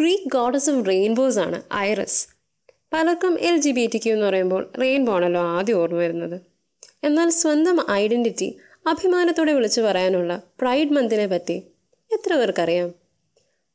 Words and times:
Greek 0.00 0.28
goddess 0.28 0.70
of 0.70 0.88
rainbows 0.88 1.38
ആണ് 1.38 1.62
Iris 1.74 2.28
പലർക്കും 2.92 3.40
L 3.40 3.56
G 3.56 3.70
B 3.70 3.90
T 3.94 3.98
Q 3.98 4.14
എന്ന് 4.14 4.26
പറയുമ്പോൾ 4.26 4.72
റെയിൻബോ 4.80 5.14
ആണല്ലോ 5.14 5.40
ആദ്യം 5.40 5.76
ഓർമ്മ 5.76 5.98
വരുന്നത്. 5.98 6.40
എന്നാൽ 7.04 7.28
സ്വന്തം 7.28 7.86
ഐഡന്റിറ്റി 7.90 8.58
അഭിമാനത്തോടെ 8.86 9.52
വിളിച്ചു 9.52 9.80
പറയാനുള്ള 9.80 10.42
പ്രൈഡ് 10.60 10.90
മന്തിനെ 10.90 11.26
പറ്റി 11.26 11.62
എത്ര 12.12 12.34
പേർക്കറിയാം? 12.34 12.94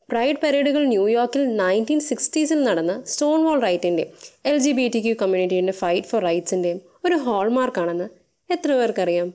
പ്രൈഡ് 0.10 0.36
പരേഡുകൾ 0.44 0.86
ന്യൂയോർക്കിൽ 0.86 1.58
നയന്റീൻ 1.58 2.00
സിക്സ്റ്റീസിൽ 2.00 2.64
നടന്ന 2.64 3.04
stone 3.08 3.44
wall 3.44 3.62
റൈറ്റിന്റെ 3.62 4.14
L 4.46 4.58
G 4.58 4.72
B 4.72 4.88
T 4.88 5.00
Q 5.00 5.16
കമ്മ്യൂണിറ്റീന്റെ 5.22 5.74
fight 5.74 6.08
for 6.08 6.22
റൈറ്റ്സിന്റെയും 6.22 6.82
ഒരു 7.06 7.16
ഹോൾമാർക്കാണെന്ന് 7.16 8.10
എത്ര 8.54 8.74
പേർക്കറിയാം? 8.74 9.34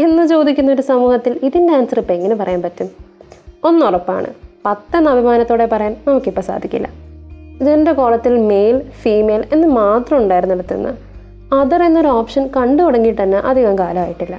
എന്ന് 0.00 0.28
ചോദിക്കുന്ന 0.28 0.72
ഒരു 0.72 0.82
സമൂഹത്തിൽ 0.82 1.40
ഇതിന്റെ 1.42 1.74
ആൻസർ 1.74 1.98
ഇപ്പം 1.98 2.14
എങ്ങനെ 2.14 2.34
പറയാൻ 2.34 2.62
പറ്റും? 2.62 2.88
ഒന്നുറപ്പാണ് 3.64 4.26
പത്തെന്ന് 4.66 5.10
അഭിമാനത്തോടെ 5.10 5.66
പറയാൻ 5.66 5.96
നമുക്കിപ്പോൾ 6.08 6.40
സാധിക്കില്ല. 6.40 6.88
ജെൻഡർ 7.62 7.92
കോളത്തിൽ 7.92 8.38
മെയിൽ 8.38 8.82
ഫീമെയിൽ 9.02 9.44
എന്ന് 9.52 9.68
മാത്രം 9.68 10.18
ഉണ്ടായിരുന്നിടത്തുനിന്ന് 10.18 10.92
അതർ 11.54 11.82
എന്നൊരു 11.82 12.08
ഓപ്ഷൻ 12.08 12.50
കണ്ടു 12.56 12.82
തുടങ്ങിയിട്ട് 12.82 13.22
തന്നെ 13.22 13.38
അധികം 13.38 13.78
കാലമായിട്ടില്ല. 13.78 14.36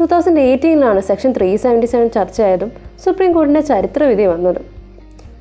ടു 0.00 0.04
തൗസൻഡ് 0.04 0.40
എയ്റ്റീനിലാണ് 0.40 1.00
സെക്ഷൻ 1.00 1.34
ത്രീ 1.36 1.56
സെവന്റി 1.56 1.86
സെവൻ 1.86 2.08
ചർച്ചയായതും 2.08 2.72
സുപ്രീം 3.04 3.32
കോടതിന്റെ 3.32 3.60
ചരിത്രവിധി 3.60 4.26
വന്നതും. 4.26 4.71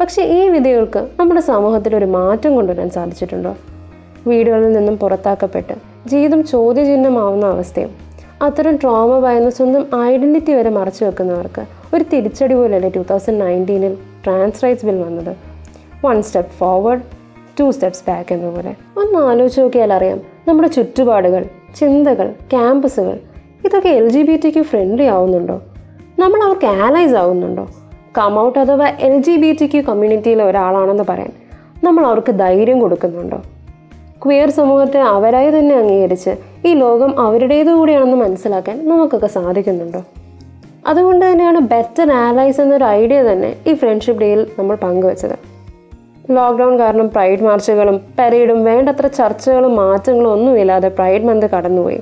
പക്ഷേ 0.01 0.21
ഈ 0.23 0.49
വിധികൾക്ക് 0.49 1.07
നമ്മുടെ 1.19 1.41
സമൂഹത്തിൽ 1.41 1.95
ഒരു 1.95 2.05
മാറ്റം 2.05 2.55
കൊണ്ടുവരാൻ 2.55 2.89
സാധിച്ചിട്ടുണ്ടോ? 2.89 3.55
വീടുകളിൽ 4.27 4.73
നിന്നും 4.73 4.97
പുറത്താക്കപ്പെട്ട് 4.97 5.73
ജീവിതം 6.09 6.43
ചോദ്യചിഹ്നമാവുന്ന 6.43 7.45
അവസ്ഥയും 7.45 7.89
അത്തരം 8.41 8.75
ട്രോമ 8.75 9.19
ഭയന്ന് 9.19 9.49
സ്വന്തം 9.49 9.83
ഐഡന്റിറ്റി 10.01 10.53
വരെ 10.53 10.69
മറച്ചു 10.69 11.05
വെക്കുന്നവർക്ക് 11.05 11.65
ഒരു 11.95 12.05
തിരിച്ചടി 12.13 12.53
പോലെയല്ലേ 12.53 12.91
ടു 12.95 12.99
തൗസൻഡ് 12.99 13.41
നയന്റീനിൽ 13.41 13.97
ട്രാൻസ് 14.25 14.63
റൈറ്റ്സ് 14.63 14.85
ബിൽ 14.85 15.01
വന്നത്? 15.01 15.35
One 16.05 16.21
step 16.21 16.51
forward 16.51 17.01
two 17.59 17.71
steps 17.71 18.03
back 18.07 18.33
എന്നതുപോലെ 18.33 18.75
പോലെ 18.95 18.99
ഒന്ന് 18.99 19.29
ആലോചിച്ച് 19.29 19.61
നോക്കിയാൽ 19.61 19.93
അറിയാം 19.93 20.21
നമ്മുടെ 20.47 20.67
ചുറ്റുപാടുകൾ 20.67 21.45
ചിന്തകൾ 21.75 22.31
ക്യാമ്പസുകൾ 22.31 23.19
ഇതൊക്കെ 23.65 23.89
എൽ 23.89 24.09
ജി 24.09 24.21
ബി 24.21 24.35
ടിക്ക് 24.45 24.61
ഫ്രണ്ട്ലി 24.61 25.03
ആവുന്നുണ്ടോ? 25.03 25.61
നമ്മൾ 26.19 26.43
അവർക്ക് 26.43 26.65
ആലൈസ് 26.65 27.15
ആവുന്നുണ്ടോ? 27.15 27.67
കം 28.17 28.45
ഔട്ട് 28.45 28.59
അഥവാ 28.59 28.87
L 28.87 29.21
G 29.21 29.35
B 29.35 29.57
T 29.61 29.65
Q 29.65 29.81
കമ്മ്യൂണിറ്റിയിലെ 29.81 30.43
ഒരാളാണെന്ന് 30.43 31.03
പറയാൻ 31.09 31.31
നമ്മൾ 31.83 32.05
അവർക്ക് 32.05 32.31
ധൈര്യം 32.31 32.79
കൊടുക്കുന്നുണ്ടോ? 32.79 33.41
ക്വിയർ 34.25 34.49
സമൂഹത്തെ 34.49 34.99
അവരായി 34.99 35.51
തന്നെ 35.51 35.75
അംഗീകരിച്ച് 35.75 36.35
ഈ 36.67 36.73
ലോകം 36.73 37.19
അവരുടേതു 37.19 37.71
കൂടിയാണെന്ന് 37.71 38.17
മനസ്സിലാക്കാൻ 38.17 38.89
നമുക്കൊക്കെ 38.89 39.27
സാധിക്കുന്നുണ്ടോ? 39.27 40.03
അതുകൊണ്ട് 40.87 41.31
തന്നെയാണ് 41.31 41.59
ബെറ്റർ 41.59 42.11
ആലൈസ് 42.11 42.61
എന്നൊരു 42.61 42.83
ഐഡിയ 42.83 43.23
തന്നെ 43.23 43.55
ഈ 43.67 43.73
ഫ്രണ്ട്ഷിപ്പ് 43.73 44.21
ഡേയിൽ 44.21 44.47
നമ്മൾ 44.59 44.75
പങ്കുവച്ചത്. 44.75 45.35
ലോക്ക്ഡൗൺ 46.31 46.79
കാരണം 46.79 47.09
പ്രൈഡ് 47.09 47.43
മാർച്ചുകളും 47.43 48.01
പരേഡും 48.19 48.63
വേണ്ടത്ര 48.63 49.07
ചർച്ചകളും 49.07 49.75
മാറ്റങ്ങളും 49.75 50.31
ഒന്നുമില്ലാതെ 50.31 50.87
പ്രൈഡ് 50.87 51.23
മന്ത് 51.23 51.49
കടന്നുപോയി. 51.49 52.01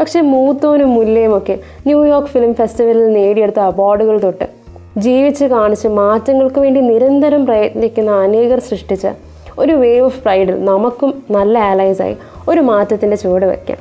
പക്ഷേ 0.00 0.20
മൂത്തോനും 0.20 0.94
മുല്ലയും 0.94 1.36
ഒക്കെ 1.36 1.58
ന്യൂയോർക്ക് 1.86 2.28
ഫിലിം 2.28 2.54
ഫെസ്റ്റിവലിൽ 2.54 3.12
നേടിയെടുത്ത 3.12 3.60
അവാർഡുകൾ 3.60 4.18
തൊട്ട് 4.18 4.63
ജീവിച്ച് 4.98 5.44
കാണിച്ച് 5.44 5.88
മാറ്റങ്ങൾക്ക് 5.88 6.60
വേണ്ടി 6.60 6.80
നിരന്തരം 6.80 7.46
പ്രയത്നിക്കുന്ന 7.46 8.10
അനേകർ 8.10 8.58
സൃഷ്ടിച്ച 8.58 9.06
ഒരു 9.58 9.72
വേവ് 9.72 10.00
ഓഫ് 10.00 10.22
പ്രൈഡിൽ 10.22 10.64
നമുക്കും 10.64 11.22
നല്ല 11.30 11.58
ആലൈസായി 11.58 12.16
ഒരു 12.48 12.60
മാറ്റത്തിന്റെ 12.60 13.16
ചുവട് 13.16 13.46
വയ്ക്കാം 13.46 13.78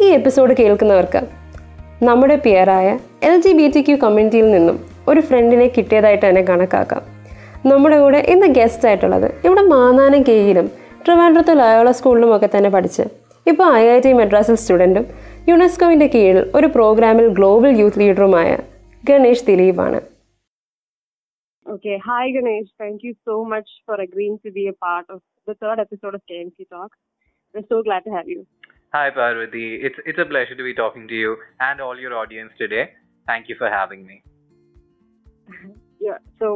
ഈ 0.00 0.04
എപ്പിസോഡ് 0.04 0.54
കേൾക്കുന്നവർക്ക് 0.54 1.20
നമ്മുടെ 2.02 2.36
പിയറായ 2.36 2.98
L 3.22 3.40
G 3.40 3.52
B 3.52 3.68
T 3.68 3.80
Q 3.80 3.96
കമ്മ്യൂണിറ്റിയിൽ 3.96 4.50
നിന്നും 4.50 4.80
ഒരു 5.08 5.20
ഫ്രണ്ടിനെ 5.20 5.66
കിട്ടിയതായിട്ട് 5.66 6.28
തന്നെ 6.28 6.42
കണക്കാക്കാം. 6.42 7.02
നമ്മുടെ 7.66 7.98
കൂടെ 7.98 8.18
ഇന്ന് 8.18 8.46
ഗസ്റ്റ് 8.46 8.88
ആയിട്ടുള്ളത് 8.88 9.30
ഇവിടെ 9.44 9.60
മാനാനം 9.60 10.22
കെയിലും 10.22 10.70
ട്രിവാൻഡ്രത്ത് 11.04 11.58
ലയോള 11.58 11.90
സ്കൂളിലും 11.90 12.36
ഒക്കെ 12.36 12.50
തന്നെ 12.56 12.70
പഠിച്ച് 12.70 13.02
ഇപ്പോൾ 13.46 13.74
ഐ 13.74 13.88
ഐ 13.88 13.98
ടി 13.98 14.12
മദ്രാസിൽ 14.12 14.54
സ്റ്റുഡന്റും 14.54 15.06
യുനെസ്കോവിന്റെ 15.48 16.06
കീഴിൽ 16.06 16.46
ഒരു 16.54 16.66
പ്രോഗ്രാമിൽ 16.66 17.28
ഗ്ലോബൽ 17.28 17.80
യൂത്ത് 17.80 18.00
ലീഡറുമായ 18.00 18.56
Ganesh 19.03 19.45
ദിലീപാണ് 19.45 19.99
Okay. 21.65 21.95
Hi, 21.99 22.23
Ganesh. 22.31 22.69
Thank 22.77 23.03
you 23.03 23.11
so 23.23 23.45
much 23.45 23.69
for 23.85 23.95
agreeing 23.97 24.39
to 24.39 24.49
be 24.51 24.67
a 24.67 24.73
part 24.85 25.05
of 25.09 25.19
the 25.47 25.53
third 25.55 25.79
episode 25.79 26.15
of 26.15 26.21
KMC 26.29 26.65
Talk. 26.67 26.91
We're 27.53 27.67
so 27.69 27.83
glad 27.83 28.01
to 28.03 28.11
have 28.11 28.27
you. 28.27 28.39
Hi, 28.93 29.05
Parvati. 29.11 29.65
It's 29.79 29.99
it's 30.03 30.19
a 30.19 30.25
pleasure 30.25 30.55
to 30.55 30.63
be 30.63 30.73
talking 30.73 31.07
to 31.07 31.15
you 31.15 31.31
and 31.59 31.79
all 31.79 31.97
your 31.97 32.13
audience 32.13 32.53
today. 32.57 32.85
Thank 33.27 33.49
you 33.49 33.55
for 33.55 33.69
having 33.71 34.01
me. 34.09 34.17
Yeah. 36.01 36.19
So, 36.39 36.49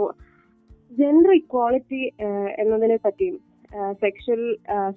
gender 0.91 1.31
equality 1.33 2.01
എന്നതിനെ 2.61 2.97
പറ്റിയും 3.05 3.35
sexual 4.01 4.41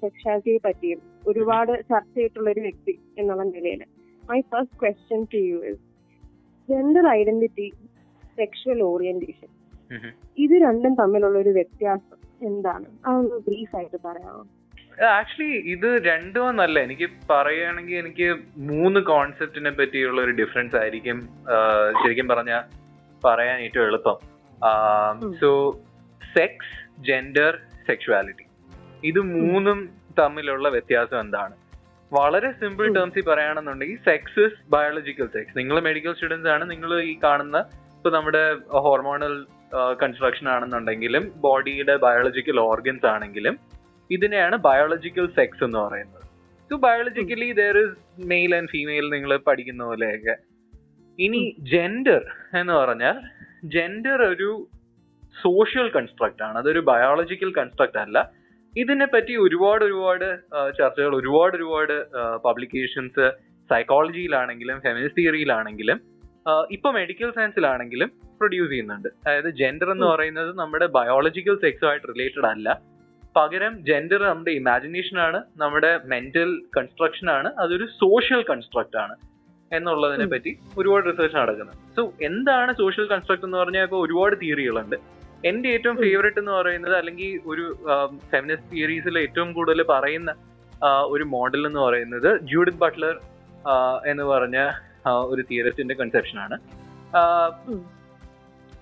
സെക്ഷാലിറ്റിയെ 0.02 0.58
പറ്റിയും 0.66 0.98
ഒരുപാട് 1.30 1.72
ചർച്ച 1.90 2.12
ചെയ്തിട്ടുള്ള 2.16 2.48
ഒരു 2.54 2.62
വ്യക്തി 2.66 2.94
എന്നുള്ള 3.20 3.44
നിലയിൽ 3.52 3.82
my 4.22 4.38
first 4.52 4.78
question 4.82 5.22
to 5.34 5.40
you 5.50 5.58
is 5.70 5.80
gender 6.71 7.05
identity 7.19 7.67
sexual 8.37 8.79
orientation. 8.91 9.49
ഇത് 10.43 10.55
രണ്ടും 10.65 10.93
തമ്മിലുള്ള 11.01 11.37
ഒരു 11.43 11.51
വ്യത്യാസം 11.59 12.19
എന്താണ്? 12.49 12.87
അതൊന്ന് 13.05 13.37
ബ്രീഫ് 13.47 13.73
ആയിട്ട് 13.77 13.97
പറയാമോ? 14.05 14.43
ആക്ച്വലി 15.17 15.57
ഇത് 15.73 15.89
രണ്ടും 16.07 16.45
എന്നല്ല 16.49 16.77
എനിക്ക് 16.87 17.07
പറയുകയാണെങ്കിൽ 17.29 17.97
എനിക്ക് 18.03 18.27
മൂന്ന് 18.71 18.99
കോൺസെപ്റ്റിനെ 19.11 19.71
പറ്റിയുള്ള 19.79 20.19
ഒരു 20.25 20.33
ഡിഫറൻസ് 20.41 20.77
ആയിരിക്കും. 20.81 21.17
ശരിക്കും 22.01 22.27
പറഞ്ഞ 22.33 22.53
പറയാൻ 23.23 23.57
ഏറ്റവും 23.65 23.87
എളുപ്പം. 23.89 24.17
സോ 25.41 25.49
സെക്സ് 26.35 26.75
ജെൻഡർ 27.07 27.53
സെക്ഷുവാലിറ്റി 27.87 28.45
ഇത് 29.09 29.19
മൂന്നും 29.35 29.79
തമ്മിലുള്ള 30.19 30.67
വ്യത്യാസം 30.75 31.19
എന്താണ്? 31.25 31.55
വളരെ 32.13 32.51
സിമ്പിൾ. 32.51 32.93
ടേംസിൽ 32.93 33.21
പറയുകയാണെന്നുണ്ടെങ്കിൽ 33.21 33.99
സെക്സ് 34.05 34.39
ഇസ് 34.39 34.71
ബയോളജിക്കൽ 34.71 35.27
സെക്സ് 35.27 35.57
നിങ്ങൾ 35.57 35.79
മെഡിക്കൽ 35.79 36.13
സ്റ്റുഡൻസ് 36.13 36.47
ആണ് 36.47 36.71
നിങ്ങൾ 36.71 37.01
ഈ 37.01 37.19
കാണുന്ന 37.23 37.57
ഇപ്പൊ 37.97 38.09
നമ്മുടെ 38.09 38.43
ഹോർമോണൽ 38.85 39.45
കൺസ്ട്രക്ഷൻ 40.01 40.49
ആണെന്നുണ്ടെങ്കിലും 40.49 41.31
ബോഡിയുടെ 41.35 41.95
ബയോളജിക്കൽ 41.95 42.59
ഓർഗൻസ് 42.59 43.05
ആണെങ്കിലും 43.05 43.59
ഇതിനെയാണ് 44.11 44.55
ബയോളജിക്കൽ 44.55 45.27
സെക്സ് 45.27 45.63
എന്ന് 45.63 45.79
പറയുന്നത്. 45.79 46.25
So 46.69 46.77
biologically 46.77 47.51
there 47.51 47.77
is 47.77 48.25
male 48.25 48.55
and 48.55 48.69
female 48.69 49.09
നിങ്ങൾ 49.09 49.37
പഠിക്കുന്ന 49.37 49.83
പോലെയൊക്കെ. 49.83 50.35
ഇനി 51.19 51.55
ജെൻഡർ 51.59 52.23
എന്ന് 52.59 52.73
പറഞ്ഞാൽ 52.73 53.17
ജെൻഡർ 53.65 54.21
ഒരു 54.33 54.67
സോഷ്യൽ 55.41 55.89
കൺസ്ട്രക്റ്റ് 55.89 56.43
ആണ്. 56.43 56.57
അതൊരു 56.57 56.79
ബയോളജിക്കൽ 56.79 57.53
കൺസ്ട്രക്റ്റ് 57.57 57.97
അല്ല. 57.97 58.17
ഇതിനെ 58.73 59.05
പറ്റി 59.05 59.33
ഒരുപാട് 59.37 59.83
ഒരുപാട് 59.85 60.27
ചർച്ചകൾ 60.77 61.15
ഒരുപാട് 61.15 61.55
ഒരുപാട് 61.55 61.95
പബ്ലിക്കേഷൻസ് 62.45 63.25
സൈക്കോളജിയിലാണെങ്കിലും 63.69 64.77
ഫെമിനിസ്റ്റ് 64.79 65.21
തിയറിയിലാണെങ്കിലും 65.21 65.97
ഇപ്പൊ 66.71 66.89
മെഡിക്കൽ 66.91 67.29
സയൻസിലാണെങ്കിലും 67.31 68.09
പ്രൊഡ്യൂസ് 68.39 68.71
ചെയ്യുന്നുണ്ട് 68.71 69.09
അതായത് 69.25 69.49
ജെൻഡർ 69.59 69.89
എന്ന്. 69.91 70.05
പറയുന്നത് 70.05 70.51
നമ്മുടെ 70.55 70.85
ബയോളജിക്കൽ 70.95 71.55
സെക്സുമായിട്ട് 71.55 72.07
റിലേറ്റഡ് 72.07 72.47
അല്ല 72.47 72.69
പകരം 73.35 73.73
ജെൻഡർ 73.81 74.21
നമ്മുടെ 74.21 74.51
ഇമാജിനേഷൻ 74.51 75.17
ആണ് 75.19 75.39
നമ്മുടെ 75.57 75.91
മെന്റൽ 76.05 76.49
കൺസ്ട്രക്ഷൻ 76.77 77.29
ആണ് 77.29 77.49
അതൊരു 77.59 77.85
സോഷ്യൽ 78.01 78.41
കൺസ്ട്രക്ട് 78.49 78.97
ആണ് 78.97 79.15
എന്നുള്ളതിനെ. 79.71 80.25
പറ്റി 80.25 80.51
ഒരുപാട് 80.77 81.05
റിസർച്ച് 81.05 81.37
നടക്കുന്നത് 81.37 81.77
സോ 81.95 82.01
എന്താണ് 82.21 82.71
സോഷ്യൽ 82.73 83.05
കൺസ്ട്രക്ട് 83.05 83.45
എന്ന് 83.45 83.57
പറഞ്ഞാൽ 83.57 83.83
ഇപ്പോൾ 83.83 84.01
ഒരുപാട് 84.05 84.35
തിയറികളുണ്ട് 84.35 84.97
എന്റെ 85.43 85.69
ഏറ്റവും. 85.69 85.95
ഫേവറേറ്റ് 85.95 86.39
എന്ന് 86.39 86.51
പറയുന്നത് 86.51 86.95
അല്ലെങ്കിൽ 86.95 87.39
ഒരു 87.45 87.77
ഫെമിനിസ്റ്റ് 88.31 88.71
തിയറീസിൽ 88.71 89.19
ഏറ്റവും 89.19 89.53
കൂടുതൽ 89.53 89.83
പറയുന്ന 89.83 90.31
ഒരു 91.05 91.23
മോഡൽ 91.23 91.67
എന്ന് 91.67 91.79
പറയുന്നത് 91.79 92.39
ജൂഡിത് 92.41 92.73
ബട്ട്ലർ 92.73 93.15
എന്ന് 94.05 94.23
പറഞ്ഞ 94.23 94.57
ഒരു 95.25 95.41
തിയറിസ്റ്റിന്റെ 95.41 95.95
കൺസെപ്ഷൻ 95.95 96.39
ആണ്. 96.39 96.55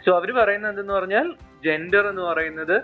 സോ 0.06 0.12
അവർ 0.16 0.32
പറയുന്നത് 0.32 0.72
എന്തെന്ന് 0.72 0.94
പറഞ്ഞാൽ 0.94 1.34
ജെൻഡർ 1.66 2.08
എന്ന് 2.08 2.22
പറയുന്നത് 2.22 2.78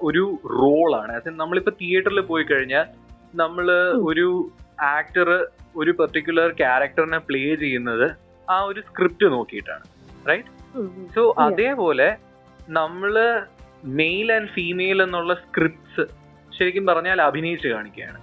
ഒരു 0.00 0.38
റോളാണ് 0.44 1.12
അത് 1.12 1.30
നമ്മളിപ്പോ 1.30 1.72
തിയേറ്ററിൽ 1.80 2.20
പോയി 2.20 2.44
കഴിഞ്ഞാൽ 2.44 2.86
നമ്മൾ 3.34 3.66
ഒരു 4.04 4.50
ആക്ടർ 4.80 5.28
ഒരു 5.76 5.90
പെർട്ടിക്കുലർ 5.90 6.50
ക്യാരക്ടറിനെ 6.52 7.18
പ്ലേ 7.18 7.54
ചെയ്യുന്നത് 7.54 8.06
ആ 8.50 8.62
ഒരു 8.62 8.80
സ്ക്രിപ്റ്റ് 8.80 9.32
നോക്കിയിട്ടാണ്. 9.32 9.84
ഉം. 10.74 11.08
സോ 11.14 11.34
അതേപോലെ 11.38 12.16
നമ്മൾ 12.68 13.42
മെയിൽ 13.84 14.32
ആൻഡ് 14.32 14.48
ഫീമെയിൽ 14.48 15.02
എന്നുള്ള 15.02 15.34
സ്ക്രിപ്റ്റ്സ് 15.34 16.04
ശരിക്കും 16.58 16.86
പറഞ്ഞാൽ 16.86 17.22
അഭിനയിച്ച് 17.22 17.68
കാണിക്കുകയാണ്. 17.68 18.18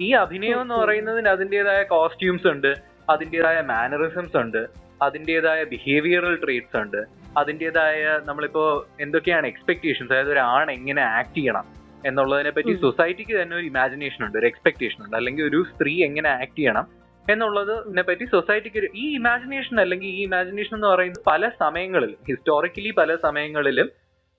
ഈ 0.00 0.12
അഭിനയം 0.12 0.60
എന്ന് 0.60 0.74
പറയുന്നതിന് 0.74 1.28
അതിന്റെതായ 1.28 1.82
കോസ്റ്റ്യൂംസ് 1.82 2.46
ഉണ്ട് 2.46 2.74
അതിന്റെതായ 3.10 3.60
മാനറിസംസ് 3.60 4.36
ഉണ്ട് 4.36 4.66
അതിന്റെതായ 5.02 5.64
ബിഹേവിയറൽ 5.64 6.38
ട്രേറ്റ്സ് 6.44 6.76
ഉണ്ട് 6.76 7.06
അതിന്റെതായ 7.36 8.20
നമ്മളിപ്പോ 8.24 8.86
എന്തൊക്കെയാണ് 9.00 9.46
എക്സ്പെക്ടേഷൻസ് 9.46 10.12
അതായത് 10.12 10.32
ഒരു 10.32 10.38
ആൺ 10.38 10.70
എങ്ങനെ 10.70 11.02
ആക്ട് 11.02 11.36
ചെയ്യണം 11.36 11.64
എന്നുള്ളതിനെ 12.06 12.50
പറ്റി 12.50 12.80
സൊസൈറ്റിക്ക് 12.80 13.42
തന്നെ 13.42 13.56
ഒരു 13.56 13.64
ഇമാജിനേഷൻ 13.64 14.26
ഉണ്ട് 14.26 14.38
ഒരു 14.38 14.46
എക്സ്പെക്ടേഷൻ 14.46 15.04
ഉണ്ട്. 15.04 15.16
അല്ലെങ്കിൽ 15.16 15.44
ഒരു 15.44 15.64
സ്ത്രീ 15.74 16.04
എങ്ങനെ 16.04 16.28
ആക്ട് 16.30 16.58
ചെയ്യണം 16.58 17.03
എന്നുള്ളതിനെ 17.32 18.02
പറ്റി 18.08 18.24
സൊസൈറ്റിക്ക് 18.34 18.78
ഒരു 18.82 18.88
ഈ 19.02 19.04
ഇമാജിനേഷൻ 19.18 19.76
അല്ലെങ്കിൽ 19.82 20.08
ഈ 20.18 20.22
ഇമാജിനേഷൻ 20.28 20.74
എന്ന് 20.78 20.88
പറയുന്നത് 20.92 21.22
പല 21.32 21.42
സമയങ്ങളിലും 21.62 22.18
ഹിസ്റ്റോറിക്കലി 22.30 22.90
പല 23.00 23.16
സമയങ്ങളിലും 23.26 23.88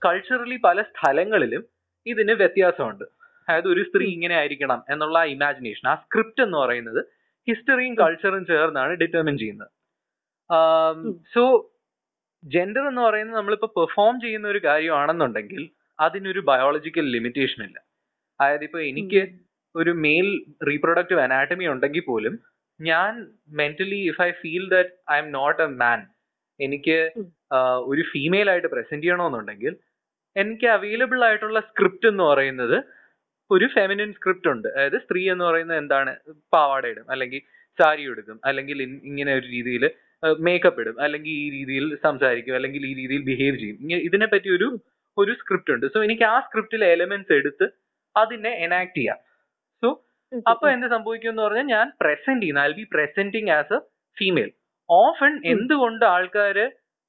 കൾച്ചറലി 0.02 0.58
പല 0.68 0.78
സ്ഥലങ്ങളിലും 0.92 1.62
ഇതിന് 2.06 2.34
വ്യത്യാസമുണ്ട്. 2.42 3.06
അതായത് 3.48 3.70
ഒരു 3.74 3.82
സ്ത്രീ 3.88 4.06
ഇങ്ങനെ 4.16 4.36
ആയിരിക്കണം 4.42 4.80
എന്നുള്ള 4.94 5.18
ആ 5.24 5.28
ഇമാജിനേഷൻ 5.36 5.86
ആ 5.92 5.96
സ്ക്രിപ്റ്റ് 6.04 6.44
എന്ന് 6.46 6.58
പറയുന്നത് 6.64 7.02
ഹിസ്റ്ററിയും 7.48 7.96
കൾച്ചറും 8.02 8.44
ചേർന്നാണ് 8.52 8.94
ഡിറ്റർമിൻ 9.02 9.36
ചെയ്യുന്നത്. 9.42 9.72
സോ 11.34 11.44
ജെൻഡർ 12.44 12.84
എന്ന് 12.92 13.02
പറയുന്നത് 13.08 13.38
നമ്മളിപ്പോൾ 13.40 13.72
പെർഫോം 13.78 14.16
ചെയ്യുന്ന 14.24 14.48
ഒരു 14.54 14.60
കാര്യമാണെന്നുണ്ടെങ്കിൽ 14.70 15.62
അതിനൊരു 16.00 16.42
ബയോളജിക്കൽ 16.50 17.06
ലിമിറ്റേഷൻ 17.16 17.62
ഇല്ല. 17.68 17.78
അതായത് 18.40 18.66
ഇപ്പൊ 18.68 18.80
എനിക്ക് 18.90 19.22
ഒരു 19.76 19.92
മെയിൽ 20.06 20.28
റീപ്രൊഡക്റ്റീവ് 20.70 21.22
അനാറ്റമി 21.28 21.66
ഉണ്ടെങ്കിൽ 21.74 22.04
പോലും 22.10 22.36
ഞാൻ 22.80 23.12
mentally 23.60 24.00
if 24.12 24.22
I 24.28 24.30
feel 24.42 24.66
that 24.76 24.94
I 25.16 25.18
am 25.24 25.28
not 25.40 25.60
a 25.66 25.68
man 25.84 26.00
എനിക്ക് 26.60 26.98
ഒരു 27.92 28.04
ഫീമെയിൽ 28.12 28.48
ആയിട്ട് 28.52 28.70
പ്രസന്റ് 28.76 29.04
ചെയ്യണമെന്നുണ്ടെങ്കിൽ 29.06 29.74
എനിക്ക് 30.36 30.68
അവൈലബിൾ 30.78 31.20
ആയിട്ടുള്ള 31.28 31.60
സ്ക്രിപ്റ്റ് 31.70 32.08
എന്ന് 32.12 32.24
പറയുന്നത് 32.32 32.78
ഒരു 33.52 33.66
ഫെമിനിൻ 33.76 34.10
സ്ക്രിപ്റ്റ് 34.18 34.50
ഉണ്ട്. 34.54 34.68
അതായത് 34.76 34.98
സ്ത്രീ 35.04 35.22
എന്ന് 35.34 35.46
പറയുന്നത് 35.50 35.80
എന്താണ്? 35.84 36.12
പാവാട 36.54 36.84
ഇടും 36.94 37.08
അല്ലെങ്കിൽ 37.14 37.42
സാരി 37.80 38.04
എടുക്കും 38.14 38.38
അല്ലെങ്കിൽ 38.50 38.78
ഇങ്ങനെ 39.10 39.32
ഒരു 39.40 39.48
രീതിയിൽ 39.56 39.84
മേക്കപ്പ് 40.48 40.82
ഇടും 40.84 40.98
അല്ലെങ്കിൽ 41.06 41.34
ഈ 41.44 41.48
രീതിയിൽ 41.58 41.86
സംസാരിക്കും 42.08 42.56
അല്ലെങ്കിൽ 42.58 42.84
ഈ 42.90 42.94
രീതിയിൽ 43.00 43.24
ബിഹേവ് 43.30 43.58
ചെയ്യും. 43.62 43.78
ഇതിനെ 44.10 44.28
പറ്റി 44.34 44.50
ഒരു 44.58 44.68
ഒരു 45.18 45.34
സ്ക്രിപ്റ്റ് 45.42 45.74
ഉണ്ട്. 45.76 45.86
സോ 45.94 46.00
എനിക്ക് 46.08 46.26
ആ 46.34 46.36
സ്ക്രിപ്റ്റിലെ 46.46 46.88
എലമെന്റ്സ് 46.96 47.34
എടുത്ത് 47.40 47.66
അതിനെ 48.16 48.52
എനാക്ട് 48.66 48.98
ചെയ്യാം. 48.98 49.20
അപ്പൊ 50.52 50.66
എന്ത് 50.76 50.88
സംഭവിക്കും 50.94 51.32
എന്ന് 51.32 51.44
പറഞ്ഞാൽ 51.46 51.68
ഞാൻ 51.76 51.88
പ്രസന്റ് 52.02 52.44
ചെയ്യുന്ന. 52.44 52.62
I 52.70 52.74
be 52.80 52.86
presenting 52.96 53.52
as 53.60 53.76
a 53.78 53.80
female 54.18 54.50
often 54.90 55.34
എന്തുകൊണ്ട് 55.54 56.06
ആൾക്കാര് 56.16 56.66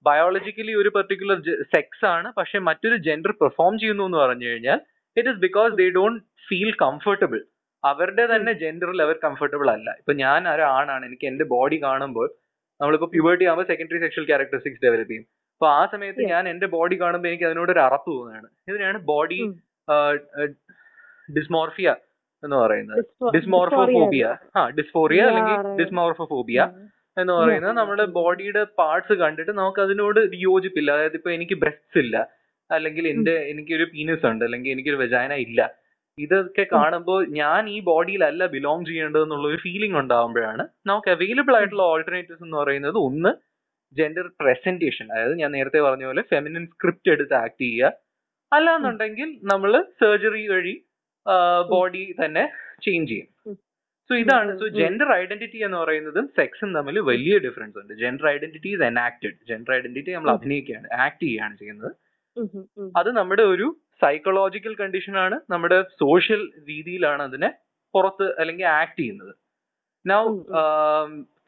ബയോളജിക്കലി 0.07 0.73
ഒരു 0.81 0.91
പെർട്ടിക്കുലർ 0.97 1.39
സെക്സ് 1.75 2.05
ആണ് 2.15 2.29
പക്ഷെ 2.39 2.59
മറ്റൊരു 2.69 2.97
ജെൻഡർ 3.07 3.33
പെർഫോം 3.41 3.75
ചെയ്യുന്നു 3.83 4.05
എന്ന് 4.09 4.19
പറഞ്ഞു 4.25 4.47
കഴിഞ്ഞാൽ 4.51 4.79
it 5.17 5.29
is 5.33 5.41
because 5.47 5.73
they 5.81 5.87
don't 5.99 6.21
feel 6.49 6.71
comfortable 6.85 7.41
അവരുടെ 7.85 8.25
തന്നെ 8.33 8.53
ജെൻഡറിൽ 8.63 9.01
അവർ 9.07 9.17
കംഫർട്ടബിൾ 9.27 9.69
അല്ല. 9.77 9.89
ഇപ്പൊ 10.01 10.13
ഞാൻ 10.25 10.41
ഒരാണാണ് 10.53 11.05
എനിക്ക് 11.09 11.27
എന്റെ 11.31 11.45
ബോഡി 11.55 11.77
കാണുമ്പോൾ 11.87 12.29
നമ്മളിപ്പോ 12.81 13.09
പ്യൂബർട്ടി 13.15 13.45
ആകുമ്പോൾ 13.51 13.67
സെക്കൻഡറി 13.71 13.99
സെക്ഷൽ 14.05 14.25
ക്യാരക്ടറിസ്റ്റിക്സ് 14.31 14.83
ഡെവലപ്പ് 14.85 15.13
ചെയ്യും. 15.13 15.27
അപ്പൊ 15.57 15.67
ആ 15.79 15.83
സമയത്ത് 15.93 16.23
ഞാൻ 16.33 16.45
എന്റെ 16.53 16.67
ബോഡി 16.77 16.97
കാണുമ്പോൾ 17.03 17.29
എനിക്ക് 17.31 17.47
അതിനോട് 17.49 17.71
ഒരു 17.75 17.83
അറപ്പ് 17.87 18.11
തോന്നുകയാണ്. 18.17 18.49
ഇതിനാണ് 18.71 18.99
ബോഡി 19.11 19.39
ഡിസ്മോർഫിയ 21.29 21.89
എന്ന് 22.47 22.57
പറയുന്നത്. 22.57 23.01
ഡിസ്മോർഫോഫോബിയ 23.37 24.25
ആ 24.57 24.69
ഡിസ്ഫോറിയ 24.69 25.23
അല്ലെങ്കിൽ. 25.23 25.57
ഡിസ്മോർഫോഫോബിയ 25.83 26.61
എന്ന് 27.19 27.33
പറയുന്നത്. 27.33 27.77
നമ്മുടെ 27.77 28.05
ബോഡിയുടെ 28.05 28.65
പാർട്സ് 28.79 29.13
കണ്ടിട്ട് 29.13 29.51
നമുക്ക് 29.51 29.81
അതിനോട് 29.81 30.21
യോജിപ്പില്ല. 30.35 30.91
അതായത് 30.91 31.15
ഇപ്പൊ 31.15 31.31
എനിക്ക് 31.31 31.55
ബ്രസ്റ്റ്സ് 31.55 31.99
ഇല്ല. 31.99 32.17
അല്ലെങ്കിൽ 32.71 33.09
എന്റെ 33.09 33.35
എനിക്കൊരു 33.51 33.85
പീനസ് 33.85 34.27
ഉണ്ട്. 34.27 34.45
അല്ലെങ്കിൽ 34.45 34.71
എനിക്കൊരു 34.71 34.97
വെജാന 34.97 35.33
ഇല്ല. 35.33 35.61
ഇതൊക്കെ 36.19 36.67
കാണുമ്പോൾ 36.73 37.27
ഞാൻ 37.29 37.69
ഈ 37.69 37.81
ബോഡിയിലല്ല 37.81 38.47
ബിലോങ് 38.47 38.87
ചെയ്യേണ്ടത് 38.87 39.23
എന്നുള്ള 39.23 39.49
ഒരു 39.49 39.57
ഫീലിംഗ് 39.57 39.99
ഉണ്ടാകുമ്പോഴാണ് 39.99 40.65
നമുക്ക് 40.87 41.11
അവൈലബിൾ 41.11 41.57
ആയിട്ടുള്ള 41.57 41.83
ഓൾട്ടർനേറ്റീവ്സ് 41.83 42.45
എന്ന് 42.45 42.57
പറയുന്നത് 42.57 42.99
ഒന്ന് 42.99 43.33
ജെൻഡർ 43.97 44.27
പ്രസന്റേഷൻ 44.41 45.07
അതായത് 45.13 45.39
ഞാൻ 45.39 45.51
നേരത്തെ 45.51 45.81
പറഞ്ഞ 45.81 46.05
പോലെ 46.05 46.23
ഫെമിനിൻ 46.23 46.67
സ്ക്രിപ്റ്റ് 46.67 47.11
എടുത്ത് 47.11 47.35
ആക്ട് 47.35 47.61
ചെയ്യുക. 47.61 47.93
അല്ലാന്നുണ്ടെങ്കിൽ 48.53 49.29
നമ്മൾ 49.43 49.73
സർജറി 50.01 50.49
വഴി 50.49 50.75
ബോഡി 51.73 52.05
തന്നെ 52.25 52.45
ചേഞ്ച് 52.85 53.11
ചെയ്യും. 53.13 53.29
സോ 54.11 54.15
ഇതാണ്. 54.23 54.51
സോ 54.61 54.67
ജെൻഡർ 54.81 55.09
ഐഡന്റിറ്റി 55.23 55.61
എന്ന് 55.67 55.79
പറയുന്നതും 55.83 56.27
സെക്സും 56.39 56.71
തമ്മിൽ 56.77 56.99
വലിയ 57.11 57.37
ഡിഫറൻസ് 57.47 57.79
ഉണ്ട്. 57.83 57.95
Gender 58.03 58.27
identity 58.35 58.71
is 58.77 58.85
enacted 58.91 59.39
gender 59.51 59.73
identity 59.79 60.13
നമ്മൾ 60.17 60.31
അഭിനയിക്കുകയാണ് 60.37 60.89
ആക്ട് 61.07 61.23
ചെയ്യുകയാണ് 61.25 61.57
ചെയ്യുന്നത്. 61.63 61.93
അത് 63.01 63.11
നമ്മുടെ 63.19 63.45
ഒരു 63.55 63.67
സൈക്കോളജിക്കൽ 64.03 64.75
കണ്ടീഷനാണ് 64.83 65.37
നമ്മുടെ 65.53 65.79
സോഷ്യൽ 66.03 66.43
രീതിയിലാണ് 66.71 67.23
അതിനെ 67.29 67.51
പുറത്ത് 67.95 68.27
അല്ലെങ്കിൽ 68.41 68.67
ആക്ട് 68.81 68.99
ചെയ്യുന്നത്. 69.01 69.35
നൗ 70.05 70.23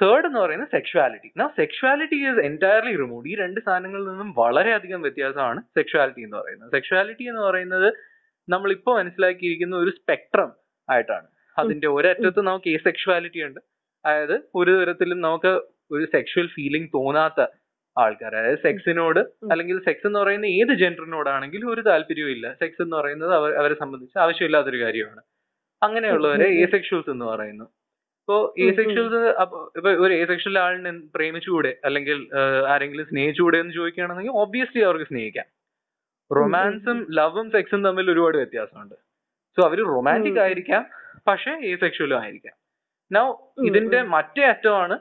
തേർഡ് 0.02 0.26
എന്ന് 0.28 0.40
പറയുന്നത് 0.42 0.72
sexuality 0.76 1.28
now 1.40 1.46
sexuality 1.60 2.18
is 2.28 2.40
entirely 2.48 2.92
remove 3.02 3.28
ഈ 3.30 3.34
രണ്ട് 3.42 3.60
സാധനങ്ങളിൽ 3.66 4.06
നിന്നും 4.10 4.30
വളരെയധികം 4.42 5.00
വ്യത്യാസമാണ് 5.06 5.60
സെക്ഷുവാലിറ്റി 5.78 6.22
എന്ന് 6.26 6.36
പറയുന്നത്. 6.40 6.70
സെക്ഷുവാലിറ്റി 6.76 7.24
എന്ന് 7.32 7.42
പറയുന്നത് 7.48 7.88
നമ്മളിപ്പോൾ 8.48 8.98
മനസ്സിലാക്കിയിരിക്കുന്ന 8.98 9.76
ഒരു 9.76 9.90
സ്പെക്ട്രം 9.90 10.52
ആയിട്ടാണ്. 10.90 11.26
അതിന്റെ 11.58 11.88
ഒരറ്റത്ത് 11.88 12.40
നമുക്ക് 12.40 12.68
ഈ 12.68 12.76
സെക്ഷുവാലിറ്റി 12.76 13.42
ഉണ്ട്. 13.42 13.60
അതായത് 14.06 14.40
ഒരു 14.54 14.84
തരത്തിലും 14.84 15.20
നമുക്ക് 15.20 15.60
ഒരു 15.90 16.04
സെക്ഷുവൽ 16.04 16.46
ഫീലിംഗ് 16.46 16.88
തോന്നാത്ത 16.88 17.46
ആൾക്കാർ 17.98 18.36
അതായത് 18.36 18.58
സെക്സിനോട് 18.58 19.18
അല്ലെങ്കിൽ 19.50 19.78
സെക്സ് 19.78 20.06
എന്ന് 20.06 20.18
പറയുന്ന 20.18 20.46
ഏത് 20.46 20.74
ജെൻഡറിനോടാണെങ്കിലും 20.74 21.72
ഒരു 21.72 21.80
താല്പര്യവും 21.80 22.30
ഇല്ല. 22.30 22.52
സെക്സ് 22.52 22.82
എന്ന് 22.82 22.96
പറയുന്നത് 22.96 23.34
അവർ 23.34 23.52
അവരെ 23.52 23.74
സംബന്ധിച്ച് 23.74 24.18
ആവശ്യമില്ലാത്തൊരു 24.18 24.84
കാര്യമാണ്. 24.84 25.22
അങ്ങനെയുള്ളവരെ. 25.82 26.48
ഏസെക്ഷൽസ് 26.48 27.10
എന്ന് 27.10 27.24
പറയുന്നു. 27.24 27.64
ഇപ്പോ 27.64 28.54
ഉം. 28.58 28.64
ഏസെക്ഷൽസ് 28.64 29.14
ഇപ്പൊ 29.76 29.90
ഒരു 29.90 30.14
ഏസെക്ഷൽ 30.14 30.58
ആളിനെ 30.58 31.00
പ്രേമിച്ചുകൂടെ 31.14 31.76
അല്ലെങ്കിൽ 31.84 32.28
ആരെങ്കിലും 32.68 33.06
സ്നേഹിച്ചുകൂടെ 33.06 33.58
എന്ന് 33.58 33.74
ചോദിക്കുകയാണെന്നുണ്ടെങ്കിൽ 33.74 34.40
ഒബ്വിയസ്ലി 34.40 34.82
അവർക്ക് 34.82 35.04
സ്നേഹിക്കാം. 35.04 35.44
റൊമാൻസും 36.30 36.98
ലവും 37.18 37.46
സെക്സും 37.50 37.80
തമ്മിൽ 37.86 38.06
ഒരുപാട് 38.12 38.36
വ്യത്യാസമുണ്ട്. 38.36 38.96
സോ 39.58 39.60
അവർ 39.68 39.78
റൊമാന്റിക് 39.94 40.40
ആയിരിക്കാം 40.46 40.82
പക്ഷെ 41.28 41.52
ഏ 41.68 41.70
സെക്ഷലും 41.82 42.18
ആയിരിക്കാം. 42.22 42.56
നൗ 43.10 43.24
ഇതിന്റെ 43.68 44.00
മറ്റേ 44.14 44.44
അറ്റമാണ് 44.52 44.96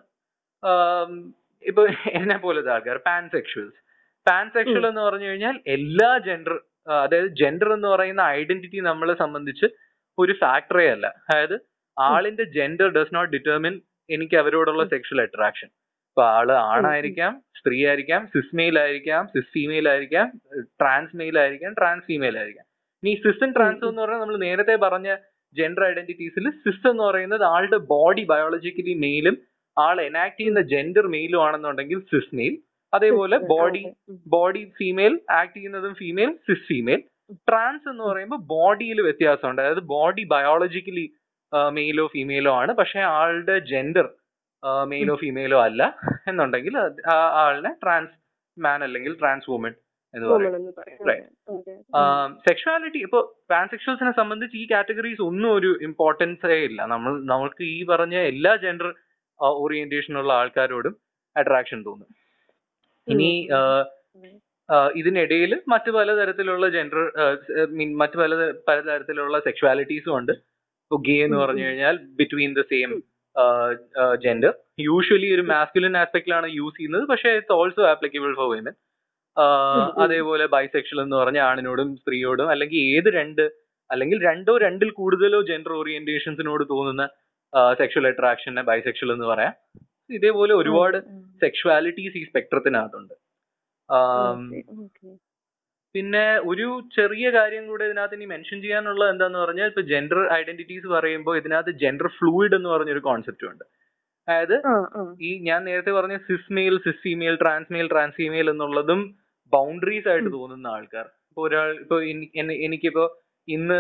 ഇപ്പൊ 1.64 1.84
എന്നെ 2.20 2.38
പോലത്തെ 2.46 2.72
ആൾക്കാർ 2.76 2.98
പാൻ 3.08 3.24
സെക്ഷൽസ് 3.34 3.78
പാൻ 4.28 4.46
സെക്ഷൽ 4.56 4.84
എന്ന് 4.88 5.02
പറഞ്ഞു 5.02 5.28
കഴിഞ്ഞാൽ 5.30 5.56
എല്ലാ 5.76 6.10
ജെൻഡർ 6.28 6.56
അതായത് 7.04 7.30
ജെൻഡർ 7.42 7.70
എന്ന് 7.74 7.88
പറയുന്ന 7.88 8.22
ഐഡന്റിറ്റി 8.40 8.80
നമ്മളെ 8.90 9.14
സംബന്ധിച്ച് 9.24 9.68
ഒരു 10.18 10.34
ഫാക്ടറേ 10.42 10.86
അല്ല. 10.96 11.08
അതായത് 11.30 11.56
ആളിന്റെ 11.98 12.46
ജെൻഡർ 12.58 12.90
ഡസ് 12.98 13.14
നോട്ട് 13.16 13.32
ഡിറ്റർമിൻ 13.34 13.76
എനിക്ക് 14.10 14.36
അവരോടുള്ള. 14.42 14.84
സെക്ഷൽ 14.94 15.20
അട്രാക്ഷൻ 15.22 15.70
ഇപ്പൊ 16.18 16.28
ആൾ 16.36 16.50
ആണായിരിക്കാം 16.68 17.34
സ്ത്രീ 17.58 17.80
ആയിരിക്കാം 17.90 18.22
സിസ് 18.32 18.54
മെയിൽ 18.60 18.76
ആയിരിക്കാം 18.84 19.24
സിസ് 19.34 19.50
ഫീമെയിൽ 19.56 19.86
ആയിരിക്കാം 19.92 20.28
ട്രാൻസ് 20.82 21.14
മെയിൽ 21.20 21.36
ആയിരിക്കാം 21.42 21.74
ട്രാൻസ് 21.80 22.06
ഫീമെയിൽ 22.08 22.36
ആയിരിക്കാം 22.42 22.66
ഇനി 23.04 23.12
സിസ് 23.16 23.38
ട്രാൻസും 23.38 23.54
ട്രാൻസ് 23.58 23.86
എന്ന് 23.90 24.02
പറഞ്ഞാൽ 24.04 24.22
നമ്മൾ 24.24 24.38
നേരത്തെ 24.46 24.76
പറഞ്ഞ 24.86 25.10
ജെൻഡർ 25.56 25.84
ഐഡന്റിറ്റീസിൽ 25.90 26.46
സിസ് 26.64 26.88
എന്ന് 26.92 27.04
പറയുന്നത് 27.04 27.44
ആളുടെ 27.52 27.80
ബോഡി 27.94 28.24
ബയോളജിക്കലി 28.34 28.96
മെയിലും 29.06 29.36
ആൾ 29.78 29.98
എനാക്ട് 30.08 30.38
ചെയ്യുന്ന 30.40 30.64
ജെൻഡർ 30.74 31.08
മെയിലും 31.16 31.44
ആണെന്നുണ്ടെങ്കിൽ 31.48 32.02
സിസ് 32.12 32.34
മെയിൽ 32.40 32.56
അതേപോലെ 32.94 33.38
ബോഡി 33.54 33.84
ബോഡി 34.36 34.64
ഫീമെയിൽ 34.80 35.16
ആക്ട് 35.40 35.56
ചെയ്യുന്നതും 35.58 35.96
ഫീമെയിൽ 36.02 36.34
സിസ് 36.48 36.68
ഫീമെയിൽ 36.72 37.04
ട്രാൻസ് 37.50 37.88
എന്ന് 37.94 38.04
പറയുമ്പോൾ 38.04 38.42
ബോഡിയിൽ 38.54 39.00
വ്യത്യാസമുണ്ട്. 39.02 39.62
അതായത് 39.62 39.86
ബോഡി 39.96 40.24
ബയോളജിക്കലി 40.34 41.08
മെയിലോ 41.78 42.06
ഫീമെയിലോ 42.16 42.52
ആണ്. 42.62 42.72
പക്ഷെ 42.74 43.02
ആളുടെ 43.18 43.58
ജെൻഡർ 43.74 44.08
മെയിലോ 44.92 45.16
ഫീമെയിലോ 45.24 45.58
അല്ല 45.68 45.82
എന്നുണ്ടെങ്കിൽ 46.30 46.76
ആ 47.14 47.16
ആളിനെ 47.44 47.72
ട്രാൻസ് 47.84 48.16
മാൻ 48.58 48.80
അല്ലെങ്കിൽ 48.88 49.14
ട്രാൻസ് 49.22 49.50
വുമൻ 49.52 49.74
എന്ന് 50.14 50.28
പറയും. 50.30 51.34
സെക്ഷുവാലിറ്റി 52.46 53.00
ഇപ്പൊ 53.08 53.20
ട്രാൻസെക്ഷൽസിനെ 53.50 54.14
സംബന്ധിച്ച് 54.20 54.56
ഈ 54.62 54.66
കാറ്റഗറീസ് 54.72 55.22
ഒന്നും 55.30 55.50
ഒരു 55.58 55.72
ഇമ്പോർട്ടൻസേ 55.88 56.58
ഇല്ല. 56.70 56.80
നമ്മൾ 56.94 57.12
നമ്മൾക്ക് 57.32 57.64
ഈ 57.76 57.80
പറഞ്ഞ 57.92 58.16
എല്ലാ 58.32 58.54
ജെൻഡർ 58.64 58.90
ഓറിയന്റേഷനുള്ള 59.64 60.32
ആൾക്കാരോടും 60.42 60.96
അട്രാക്ഷൻ 61.36 61.80
തോന്നും. 61.88 62.10
ഇനി 63.08 63.32
ഇതിനിടയിൽ 65.00 65.52
മറ്റു 65.74 65.92
പലതരത്തിലുള്ള 65.98 66.66
ജെൻഡർ 66.76 67.04
മീൻ 67.78 67.90
മറ്റു 68.02 68.18
പല 68.22 68.34
പലതരത്തിലുള്ള 68.70 69.38
സെക്ഷുവാലിറ്റീസും 69.46 70.14
ഉണ്ട്. 70.20 70.34
ഇപ്പൊ 70.86 70.98
ഗേ 71.08 71.16
എന്ന് 71.26 71.38
പറഞ്ഞു 71.44 71.64
കഴിഞ്ഞാൽ 71.68 71.96
between 72.20 72.52
the 72.60 72.64
same. 72.72 72.92
Gender 74.24 74.54
usually 74.80 75.30
ഒരു 75.36 75.44
മാസ്കുലിൻ 75.54 75.96
ആസ്പെക്റ്റിലാണ് 75.98 76.48
യൂസ് 76.60 76.78
ചെയ്യുന്നത്. 76.78 77.06
പക്ഷേ 77.12 77.30
it's 77.38 77.56
also 77.60 77.84
applicable 77.94 78.34
for 78.40 78.50
women. 78.56 78.76
അതേപോലെ 80.04 80.46
ബൈസെക്ഷൽ 80.56 81.00
എന്ന് 81.02 81.16
പറഞ്ഞ 81.16 81.40
ആണിനോടും 81.50 81.90
സ്ത്രീയോടും 81.98 82.50
അല്ലെങ്കിൽ 82.54 82.80
ഏത് 82.94 83.10
രണ്ട് 83.20 83.44
അല്ലെങ്കിൽ 83.90 84.18
രണ്ടോ 84.30 84.54
രണ്ടിൽ 84.66 84.90
കൂടുതലോ 85.00 85.40
ജെൻഡർ 85.50 85.74
ഓറിയന്റേഷൻസിനോട് 85.80 86.64
തോന്നുന്ന 86.72 87.04
സെക്ഷൽ 87.80 88.06
അട്രാക്ഷനെ 88.08 88.64
ബൈസെക്ഷൽ 88.70 89.12
എന്ന് 89.14 89.26
പറയാം. 89.26 89.54
ഇതേപോലെ 90.10 90.54
ഒരുപാട് 90.54 90.98
സെക്ഷുവാലിറ്റീസ് 91.44 92.18
ഈ 92.18 92.24
സ്പെക്ട്രത്തിനകത്തുണ്ട് 92.30 93.16
പിന്നെ 95.96 96.26
ഒരു 96.52 96.68
ചെറിയ 96.96 97.28
കാര്യം 97.38 97.64
കൂടെ 97.70 97.84
ഇതിനകത്ത് 97.90 98.18
ഇനി 98.18 98.26
മെൻഷൻ 98.34 98.58
ചെയ്യാനുള്ളത് 98.64 99.12
എന്താന്ന് 99.14 99.40
പറഞ്ഞാൽ 99.44 99.70
ഇപ്പൊ 99.72 99.84
ജെൻഡർ 99.92 100.20
ഐഡന്റിറ്റീസ് 100.40 100.88
പറയുമ്പോൾ 100.96 101.36
ഇതിനകത്ത് 101.42 101.74
ജെൻഡർ 101.84 102.10
ഫ്ലൂയിഡ് 102.18 102.56
എന്ന് 102.60 102.70
പറഞ്ഞൊരു 102.74 103.04
കോൺസെപ്റ്റ് 103.10 103.48
ഉണ്ട്. 103.52 103.64
അതായത് 104.28 104.56
ഈ 105.28 105.30
ഞാൻ 105.50 105.60
നേരത്തെ 105.70 105.92
പറഞ്ഞ 105.98 106.16
cis 106.28 106.54
male 106.58 106.76
cis 106.86 107.02
female 107.06 107.36
trans 107.44 107.72
male 107.76 107.88
trans 107.94 108.18
female 108.20 108.48
എന്നുള്ളതും 108.54 109.02
ബൗണ്ടറീസ് 109.54 110.10
ആയിട്ട് 110.14 110.30
തോന്നുന്ന 110.38 110.68
ആൾക്കാർ. 110.78 111.06
ഇപ്പൊ 111.30 111.42
ഒരാൾ 111.48 111.70
ഇപ്പൊ 111.84 111.98
എനിക്കിപ്പോ 112.68 113.06
ഇന്ന് 113.48 113.80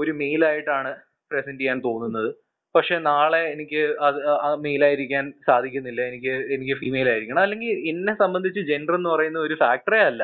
ഒരു 0.00 0.12
മെയിൽ 0.22 0.42
ആയിട്ടാണ് 0.50 0.90
പ്രസന്റ് 1.30 1.60
ചെയ്യാൻ 1.62 1.78
തോന്നുന്നത്. 1.88 2.30
പക്ഷെ 2.74 2.96
നാളെ 3.10 3.40
എനിക്ക് 3.54 3.82
അത് 4.06 4.18
മെയിൽ 4.66 4.82
ആയിരിക്കാൻ 4.86 5.24
സാധിക്കുന്നില്ല. 5.48 6.00
എനിക്ക് 6.10 6.32
എനിക്ക് 6.54 6.74
ഫീമെയിൽ 6.80 7.08
ആയിരിക്കണം. 7.12 7.42
അല്ലെങ്കിൽ 7.46 7.74
എന്നെ 7.92 8.14
സംബന്ധിച്ച് 8.22 8.60
ജെൻഡർ 8.70 8.96
എന്ന് 9.00 9.10
പറയുന്ന 9.14 9.38
ഒരു 9.48 9.56
ഫാക്ടറേ 9.62 10.00
അല്ല. 10.10 10.22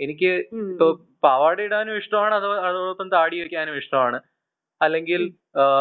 എനിക്ക് 0.00 0.30
പാവാട 1.24 1.58
ഇടാനും 1.66 1.96
ഇഷ്ടമാണ് 2.00 2.34
അതോ 2.38 2.50
അതോടൊപ്പം 2.68 3.08
താടി 3.14 3.36
വയ്ക്കാനും 3.40 3.78
ഇഷ്ടമാണ്. 3.82 4.18
അല്ലെങ്കിൽ 4.80 5.22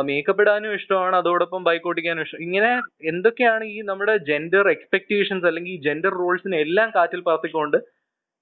മേക്കപ്പ് 0.07 0.43
ഇടാനും 0.43 0.71
ഇഷ്ടമാണ് 0.77 1.15
അതോടൊപ്പം 1.21 1.61
ബൈക്ക് 1.67 1.87
ഓടിക്കാനും 1.89 2.23
ഇഷ്ടം 2.25 2.43
ഇങ്ങനെ 2.45 2.71
എന്തൊക്കെയാണ് 3.11 3.65
ഈ 3.73 3.77
നമ്മുടെ 3.89 4.13
ജെൻഡർ 4.29 4.65
എക്സ്പെക്ടേഷൻസ് 4.75 5.45
അല്ലെങ്കിൽ 5.49 5.73
ഈ 5.75 5.79
ജെൻഡർ 5.87 6.13
റോൾസിനെ 6.21 6.57
എല്ലാം 6.65 6.89
കാറ്റിൽ 6.95 7.21
പറത്തിക്കൊണ്ട് 7.27 7.77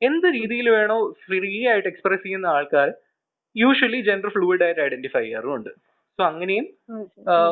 എന്ത് 0.01 0.27
രീതിയിൽ 0.37 0.67
വേണോ 0.75 0.97
ഫ്രീ 1.25 1.51
ആയിട്ട് 1.71 1.89
എക്സ്പ്രസ് 1.91 2.23
ചെയ്യുന്ന 2.25 2.47
ആൾക്കാർ 2.57 2.87
യൂഷ്വലി 3.55 3.99
ജെൻഡർ 4.07 4.31
ഫ്ലൂയിഡ് 4.35 4.63
ആയിട്ട് 4.65 4.81
ഐഡന്റിഫൈ 4.85 5.23
ചെയ്യാറുമുണ്ട്. 5.25 5.69
സോ 6.19 6.21
അങ്ങനെയും 6.31 6.65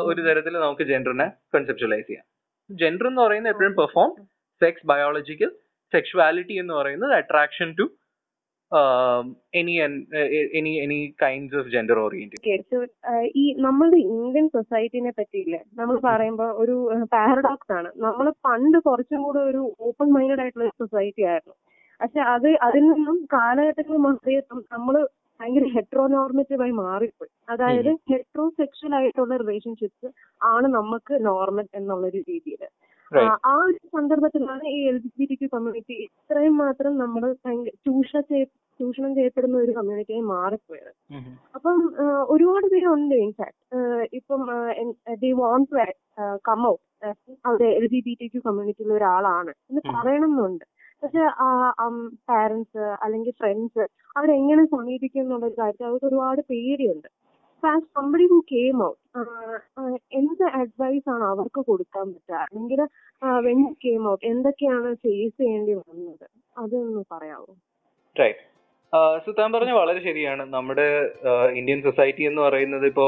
ഒരു 0.10 0.22
തരത്തിൽ 0.28 0.54
നമുക്ക് 0.66 0.86
ജെൻഡറിനെ 0.92 1.28
കൺസെപ്ച്വലൈസ് 1.56 2.08
ചെയ്യാം. 2.10 2.26
ജെൻഡർ 2.70 3.08
എന്ന് 3.10 3.22
പറയുന്നത് 3.26 3.54
എപ്പോഴും 3.54 3.76
പെർഫോം 3.80 4.12
സെക്സ് 4.62 4.88
ബയോളജിക്കൽ 4.92 5.52
സെക്ഷുവാലിറ്റി 5.94 6.56
എന്ന് 6.64 6.74
പറയുന്നത് 6.80 7.14
attraction 7.20 7.70
to 7.80 7.86
any 9.60 9.74
any 10.60 10.72
any 10.84 10.98
kinds 11.24 11.58
of 11.62 11.72
gender 11.74 11.98
oriented 12.04 12.42
ഈ 13.42 13.46
നമ്മളുടെ 13.66 14.00
ഇന്ത്യൻ 14.16 14.46
സൊസൈറ്റിനെ 14.56 15.12
പറ്റിയില്ലേ 15.20 15.60
നമ്മൾ 15.80 15.96
പറയുമ്പോൾ 16.08 16.50
ഒരു 16.62 16.76
പാരഡോക്സ് 17.16 17.74
ആണ്. 17.78 17.90
നമ്മൾ 18.06 18.28
പണ്ട് 18.48 18.78
കുറച്ചും 18.88 19.22
കൂടെ 19.28 19.42
ഒരു 19.50 19.62
ഓപ്പൺ 19.88 20.08
മൈൻഡഡ് 20.16 20.42
ആയിട്ടുള്ള 20.44 20.66
ഒരു 20.70 20.76
സൊസൈറ്റി 20.84 21.26
ആയിരുന്നു. 21.34 21.56
പക്ഷെ 22.02 22.22
അത് 22.36 22.50
അതിൽ 22.68 22.84
നിന്നും 22.94 23.18
കാലഘട്ടങ്ങൾ 23.36 23.98
മാറിയപ്പം 24.08 24.62
നമ്മൾ 24.74 24.96
ഭയങ്കര 25.40 25.68
ഹെട്രോനോർമറ്റീവ് 25.76 26.64
ആയി 26.66 26.74
മാറിപ്പോയി. 26.80 27.32
അതായത് 27.54 27.92
ഹെട്രോ 28.12 28.46
സെക്ഷൽ 28.60 28.92
ആയിട്ടുള്ള 28.98 29.36
റിലേഷൻഷിപ്സ് 29.44 30.10
ആണ് 30.42 30.68
നമുക്ക് 30.78 31.14
നോർമൽ 31.30 31.68
എന്നുള്ള 31.80 32.06
ഒരു 32.12 32.22
രീതിയിൽ 32.32 32.64
ആ 33.50 33.54
ഒരു 33.66 33.80
സന്ദർഭത്തിലാണ് 33.96 34.66
ഈ 34.76 34.78
L 34.92 34.96
G 34.98 35.10
B 35.18 35.26
T 35.32 35.36
Q 35.40 35.48
community 35.54 35.96
ഇത്രയും 36.06 36.56
മാത്രം 36.62 36.94
നമ്മൾ 37.02 37.24
ചൂഷ 37.86 38.12
ചൂഷണം 38.84 39.12
ചെയ്യപ്പെടുന്ന 39.18 39.58
ഒരു 39.66 39.74
കമ്മ്യൂണിറ്റിയായി 39.78 40.26
മാറിപ്പോയത്. 40.34 40.92
അപ്പം 41.56 41.80
ഒരുപാട് 42.36 42.68
പേരുണ്ട് 42.74 43.16
ഇൻഫാക്ട് 43.26 43.82
ഇപ്പം 44.20 44.44
they 45.24 45.32
want 45.42 45.72
to 45.72 45.86
come 46.50 46.62
out 47.50 47.66
L 47.80 47.86
G 47.94 48.00
B 48.08 48.14
T 48.22 48.28
Q 48.28 48.42
കമ്മ്യൂണിറ്റിയിലെ 48.46 48.96
ഒരാളാണ്. 49.00 49.54
എന്ന്. 49.70 49.82
പറയണമെന്നുണ്ട്. 49.96 50.66
പക്ഷെ 51.04 51.24
പാരന്റ്സ് 52.30 52.84
അല്ലെങ്കിൽ 53.06 53.34
ഫ്രണ്ട്സ് 53.42 53.84
അവരെങ്ങനെ 54.18 54.64
സമീപിക്കും 54.76 55.22
എന്നുള്ള 55.22 55.46
ഒരു 55.50 55.58
കാര്യത്തിൽ 55.60 55.88
അവർക്ക് 55.90 56.08
ഒരുപാട് 56.12 56.42
പേടിയുണ്ട്. 56.52 57.10
As 57.64 57.90
somebody 57.98 58.26
who 58.32 58.38
came 58.52 58.78
out 58.86 59.02
എന്ത് 60.20 60.44
അഡ്വൈസ് 60.60 61.08
ആണ് 61.14 61.24
അവർക്ക് 61.24 61.62
കൊടുക്കാൻ 61.68 62.08
പറ്റുക? 62.14 62.40
അല്ലെങ്കിൽ 62.46 62.82
വെൻ 63.48 63.60
കേം 63.86 64.02
ഔട്ട് 64.12 64.26
എന്തൊക്കെയാണ് 64.32 64.90
ഫേസ് 65.04 65.38
ചെയ്യേണ്ടി 65.42 65.74
വന്നത്? 65.74 66.26
അതൊന്ന് 66.58 67.04
പറയാമോ 67.12 67.54
റൈറ്റ് 68.16 68.44
സോ 68.94 69.32
താൻ 69.32 69.54
പറഞ്ഞ 69.54 69.72
വളരെ 69.72 70.00
ശരിയാണ്. 70.04 70.44
നമ്മുടെ 70.54 70.88
ഇന്ത്യൻ 71.52 71.82
സൊസൈറ്റി 71.82 72.24
എന്ന് 72.24 72.42
പറയുന്നത് 72.42 72.86
ഇപ്പോ 72.86 73.06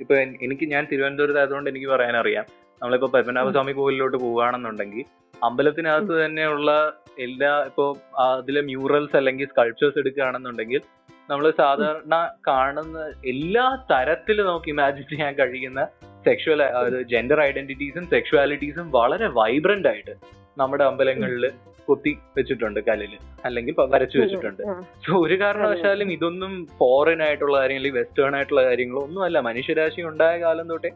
ഇപ്പൊ 0.00 0.14
എനിക്ക് 0.42 0.64
ഞാൻ 0.70 0.86
തിരുവനന്തപുരത്ത് 0.92 1.38
ആയതുകൊണ്ട് 1.38 1.70
എനിക്ക് 1.70 1.86
പറയാൻ 1.86 2.16
അറിയാം 2.16 2.44
നമ്മളിപ്പോ 2.82 3.08
പത്മനാഭസ്വാമി 3.14 3.72
കോവിലോട്ട് 3.72 4.16
പോവുകയാണെന്നുണ്ടെങ്കിൽ 4.16 5.04
അമ്പലത്തിനകത്ത് 5.42 6.24
തന്നെയുള്ള 6.24 6.70
എല്ലാ 7.18 7.64
ഇപ്പോ 7.66 7.84
അതിലെ 8.24 8.60
മ്യൂറൽസ് 8.62 9.16
അല്ലെങ്കിൽ 9.16 9.46
സ്കൾപ്ചേഴ്സ് 9.46 9.98
എടുക്കുകയാണെന്നുണ്ടെങ്കിൽ 9.98 10.80
നമ്മൾ 11.28 11.50
സാധാരണ 11.58 12.14
കാണുന്ന 12.48 12.98
എല്ലാ 13.26 13.66
തരത്തിലും 13.92 14.46
നമുക്ക് 14.46 14.68
ഇമാജിൻ 14.68 15.04
ചെയ്യാൻ 15.08 15.34
കഴിയുന്ന 15.34 15.82
സെക്ഷുവൽ 16.26 16.62
ജെൻഡർ 17.04 17.40
ഐഡന്റിറ്റീസും 17.42 18.04
സെക്ഷുവാലിറ്റീസും 18.06 18.90
വളരെ 18.90 19.28
വൈബ്രന്റ് 19.34 19.88
ആയിട്ട് 19.88 20.14
നമ്മുടെ 20.56 20.84
അമ്പലങ്ങളിൽ 20.84 21.44
കൊത്തി 21.88 22.12
വെച്ചിട്ടുണ്ട് 22.36 22.80
കല്ലിൽ 22.88 23.12
അല്ലെങ്കിൽ 23.46 23.74
വരച്ചു 23.94 24.18
വെച്ചിട്ടുണ്ട്. 24.22 24.62
സോ 25.06 25.12
ഒരു 25.24 25.36
കാരണവശാലും 25.42 26.08
ഇതൊന്നും 26.16 26.52
ഫോറിൻ 26.80 27.22
ആയിട്ടുള്ള 27.26 27.56
കാര്യങ്ങൾ 27.62 27.86
വെസ്റ്റേൺ 27.98 28.34
ആയിട്ടുള്ള 28.38 28.62
കാര്യങ്ങളോ 28.68 29.02
ഒന്നുമല്ല. 29.08 29.38
മനുഷ്യരാശി 29.48 30.02
ഉണ്ടായ 30.10 30.36
കാലം 30.44 30.68
തൊട്ടേ 30.72 30.92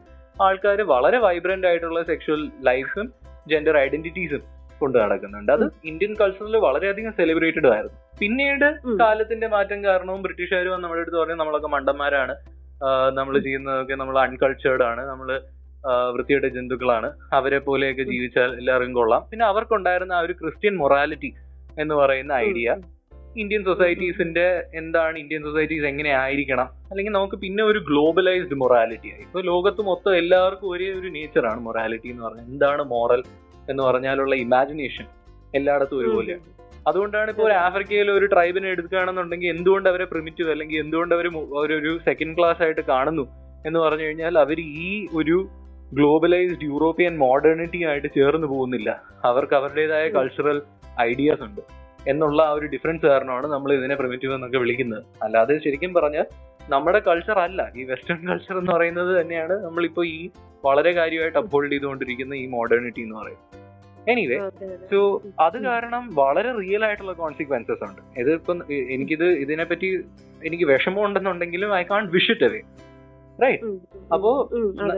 ആൾക്കാർ 0.47 0.81
വളരെ 0.93 1.17
വൈബ്രന്റ് 1.27 1.67
ആയിട്ടുള്ള 1.71 2.01
സെക്ഷൽ 2.11 2.41
ലൈഫും 2.69 3.07
ജെൻഡർ 3.51 3.77
ഐഡന്റിറ്റീസും 3.85 4.43
കൊണ്ട് 4.81 4.97
നടക്കുന്നുണ്ട്. 5.03 5.51
അത് 5.55 5.65
ഇന്ത്യൻ 5.89 6.11
കൾച്ചറിൽ 6.19 6.55
വളരെയധികം 6.67 7.13
സെലിബ്രേറ്റഡ് 7.19 7.69
ആയിരുന്നു. 7.75 7.97
പിന്നീട് 8.21 8.67
കാലത്തിന്റെ 9.01 9.47
മാറ്റം 9.55 9.79
കാരണവും 9.87 10.21
ബ്രിട്ടീഷുകാർ 10.25 10.67
നമ്മുടെ 10.83 11.01
അടുത്ത് 11.03 11.19
പറഞ്ഞു 11.21 11.37
നമ്മളൊക്കെ 11.41 11.69
മണ്ടന്മാരാണ്. 11.75 12.35
നമ്മൾ 13.17 13.33
ചെയ്യുന്നതൊക്കെ 13.45 13.95
നമ്മൾ 14.01 14.15
അൺകൾച്ചേർഡ് 14.25 14.83
ആണ്. 14.89 15.01
നമ്മൾ 15.11 15.29
വൃത്തിയുടെ 15.87 16.47
ജന്തുക്കളാണ്. 16.47 17.11
അവരെ 17.33 17.59
പോലെയൊക്കെ 17.59 18.03
ജീവിച്ചാൽ 18.03 18.57
എല്ലാവരും 18.57 18.93
കൊള്ളാം. 18.93 19.25
പിന്നെ 19.31 19.45
അവർക്കുണ്ടായിരുന്ന 19.45 20.13
ആ 20.13 20.19
ഒരു 20.19 20.33
ക്രിസ്ത്യൻ 20.33 20.77
മൊറാലിറ്റി 20.77 21.33
എന്ന് 21.79 21.95
പറയുന്ന 21.95 22.33
ഐഡിയ 22.33 22.75
ഇന്ത്യൻ 23.37 23.63
സൊസൈറ്റീസിന്റെ 23.63 24.65
എന്താണ്? 24.73 25.17
ഇന്ത്യൻ 25.17 25.43
സൊസൈറ്റീസ് 25.43 25.85
എങ്ങനെ 25.85 26.09
ആയിരിക്കണം? 26.09 26.67
അല്ലെങ്കിൽ 26.89 27.11
നമുക്ക് 27.11 27.35
പിന്നെ 27.35 27.63
ഒരു 27.63 27.79
ഗ്ലോബലൈസ്ഡ് 27.79 28.55
മൊറാലിറ്റി 28.55 29.07
ആയി. 29.07 29.21
ഇപ്പൊ 29.21 29.41
ലോകത്ത് 29.41 29.81
മൊത്തം 29.81 30.15
എല്ലാവർക്കും 30.15 30.71
ഒരേ 30.71 30.89
ഒരു 30.89 31.07
നേച്ചറാണ് 31.07 31.59
മൊറാലിറ്റി 31.59 32.09
എന്ന് 32.09 32.23
പറഞ്ഞാൽ. 32.23 32.45
എന്താണ് 32.45 32.83
മോറൽ 32.83 33.23
എന്ന് 33.69 33.83
പറഞ്ഞാലുള്ള 33.83 34.35
ഇമാജിനേഷൻ 34.35 35.05
എല്ലായിടത്തും 35.55 35.99
ഒരുപോലെയാണ്. 35.99 36.41
അതുകൊണ്ടാണ് 36.87 37.29
ഇപ്പോൾ 37.29 37.43
ഒരു 37.43 37.53
ആഫ്രിക്കയിൽ 37.53 38.11
ഒരു 38.11 38.25
ട്രൈബിനെ 38.25 38.69
എടുക്കുകയാണെന്നുണ്ടെങ്കിൽ 38.69 39.47
എന്തുകൊണ്ട് 39.47 39.89
അവരെ 39.89 40.05
പ്രിമിറ്റീവ് 40.05 40.49
അല്ലെങ്കിൽ 40.49 40.79
എന്തുകൊണ്ട് 40.79 41.15
അവർ 41.15 41.27
ഒരു 41.75 41.99
സെക്കൻഡ് 42.05 42.37
ക്ലാസ് 42.37 42.63
ആയിട്ട് 42.63 42.81
കാണുന്നു 42.81 43.27
എന്ന് 43.67 43.79
പറഞ്ഞു 43.79 44.03
കഴിഞ്ഞാൽ 44.03 44.39
അവർ 44.39 44.59
ഈ 44.59 45.07
ഒരു 45.15 45.47
ഗ്ലോബലൈസ്ഡ് 45.93 46.63
യൂറോപ്യൻ 46.63 47.17
മോഡേണിറ്റി 47.17 47.85
ആയിട്ട് 47.85 48.07
ചേർന്ന് 48.07 48.47
പോകുന്നില്ല. 48.47 49.01
അവർക്ക് 49.25 49.53
അവരുടേതായ. 49.53 50.09
കൾച്ചറൽ 50.09 50.61
ഐഡിയാസ് 51.01 51.41
ഉണ്ട്. 51.41 51.61
എന്നുള്ള 52.09 52.43
ആ 52.43 52.51
ഒരു 52.51 52.65
ഡിഫറൻസ് 52.65 53.05
കാരണമാണ് 53.05 53.47
നമ്മൾ 53.47 53.73
ഇതിനെ 53.73 53.95
പ്രിമിറ്റീവ് 53.95 54.33
എന്നൊക്കെ 54.33 54.57
വിളിക്കുന്നത്. 54.57 55.03
അല്ലാതെ 55.23 55.57
ശരിക്കും 55.57 55.93
പറഞ്ഞാൽ 55.93 56.25
നമ്മുടെ 56.69 56.99
കൾച്ചർ 56.99 57.39
അല്ല. 57.39 57.71
ഈ 57.77 57.83
വെസ്റ്റേൺ 57.83 58.27
കൾച്ചർ 58.27 58.57
എന്ന് 58.57 58.71
പറയുന്നത് 58.71 59.21
തന്നെയാണ് 59.21 59.53
നമ്മളിപ്പോ 59.53 60.05
ഈ 60.05 60.29
വളരെ 60.65 60.91
കാര്യമായിട്ട് 60.91 61.37
അപ്ഹോൾഡ് 61.37 61.71
ചെയ്തുകൊണ്ടിരിക്കുന്ന 61.71 62.33
ഈ 62.33 62.45
മോഡേണിറ്റി 62.45 63.01
എന്ന് 63.01 63.15
പറയുന്നത്. 63.15 63.59
എനിവേ. 64.11 64.49
സോ 64.91 65.21
അത് 65.39 65.63
കാരണം 65.63 66.09
വളരെ 66.15 66.51
റിയൽ 66.51 66.85
ആയിട്ടുള്ള 66.85 67.11
കോൺസിക്വൻസസ് 67.11 67.83
ഉണ്ട്. 67.83 68.19
ഇത് 68.19 68.33
ഇപ്പം 68.33 68.63
എ- 68.71 68.93
എനിക്കിത് 68.93 69.25
ഇതിനെപ്പറ്റി 69.25 70.05
എനിക്ക് 70.45 70.65
വിഷമം 70.65 71.05
ഉണ്ടെന്നുണ്ടെങ്കിലും 71.05 71.75
I 71.75 71.83
can't 71.83 72.09
wish 72.09 72.31
it 72.31 72.43
away 72.43 72.61
right 73.39 73.67
അപ്പോ. 74.13 74.31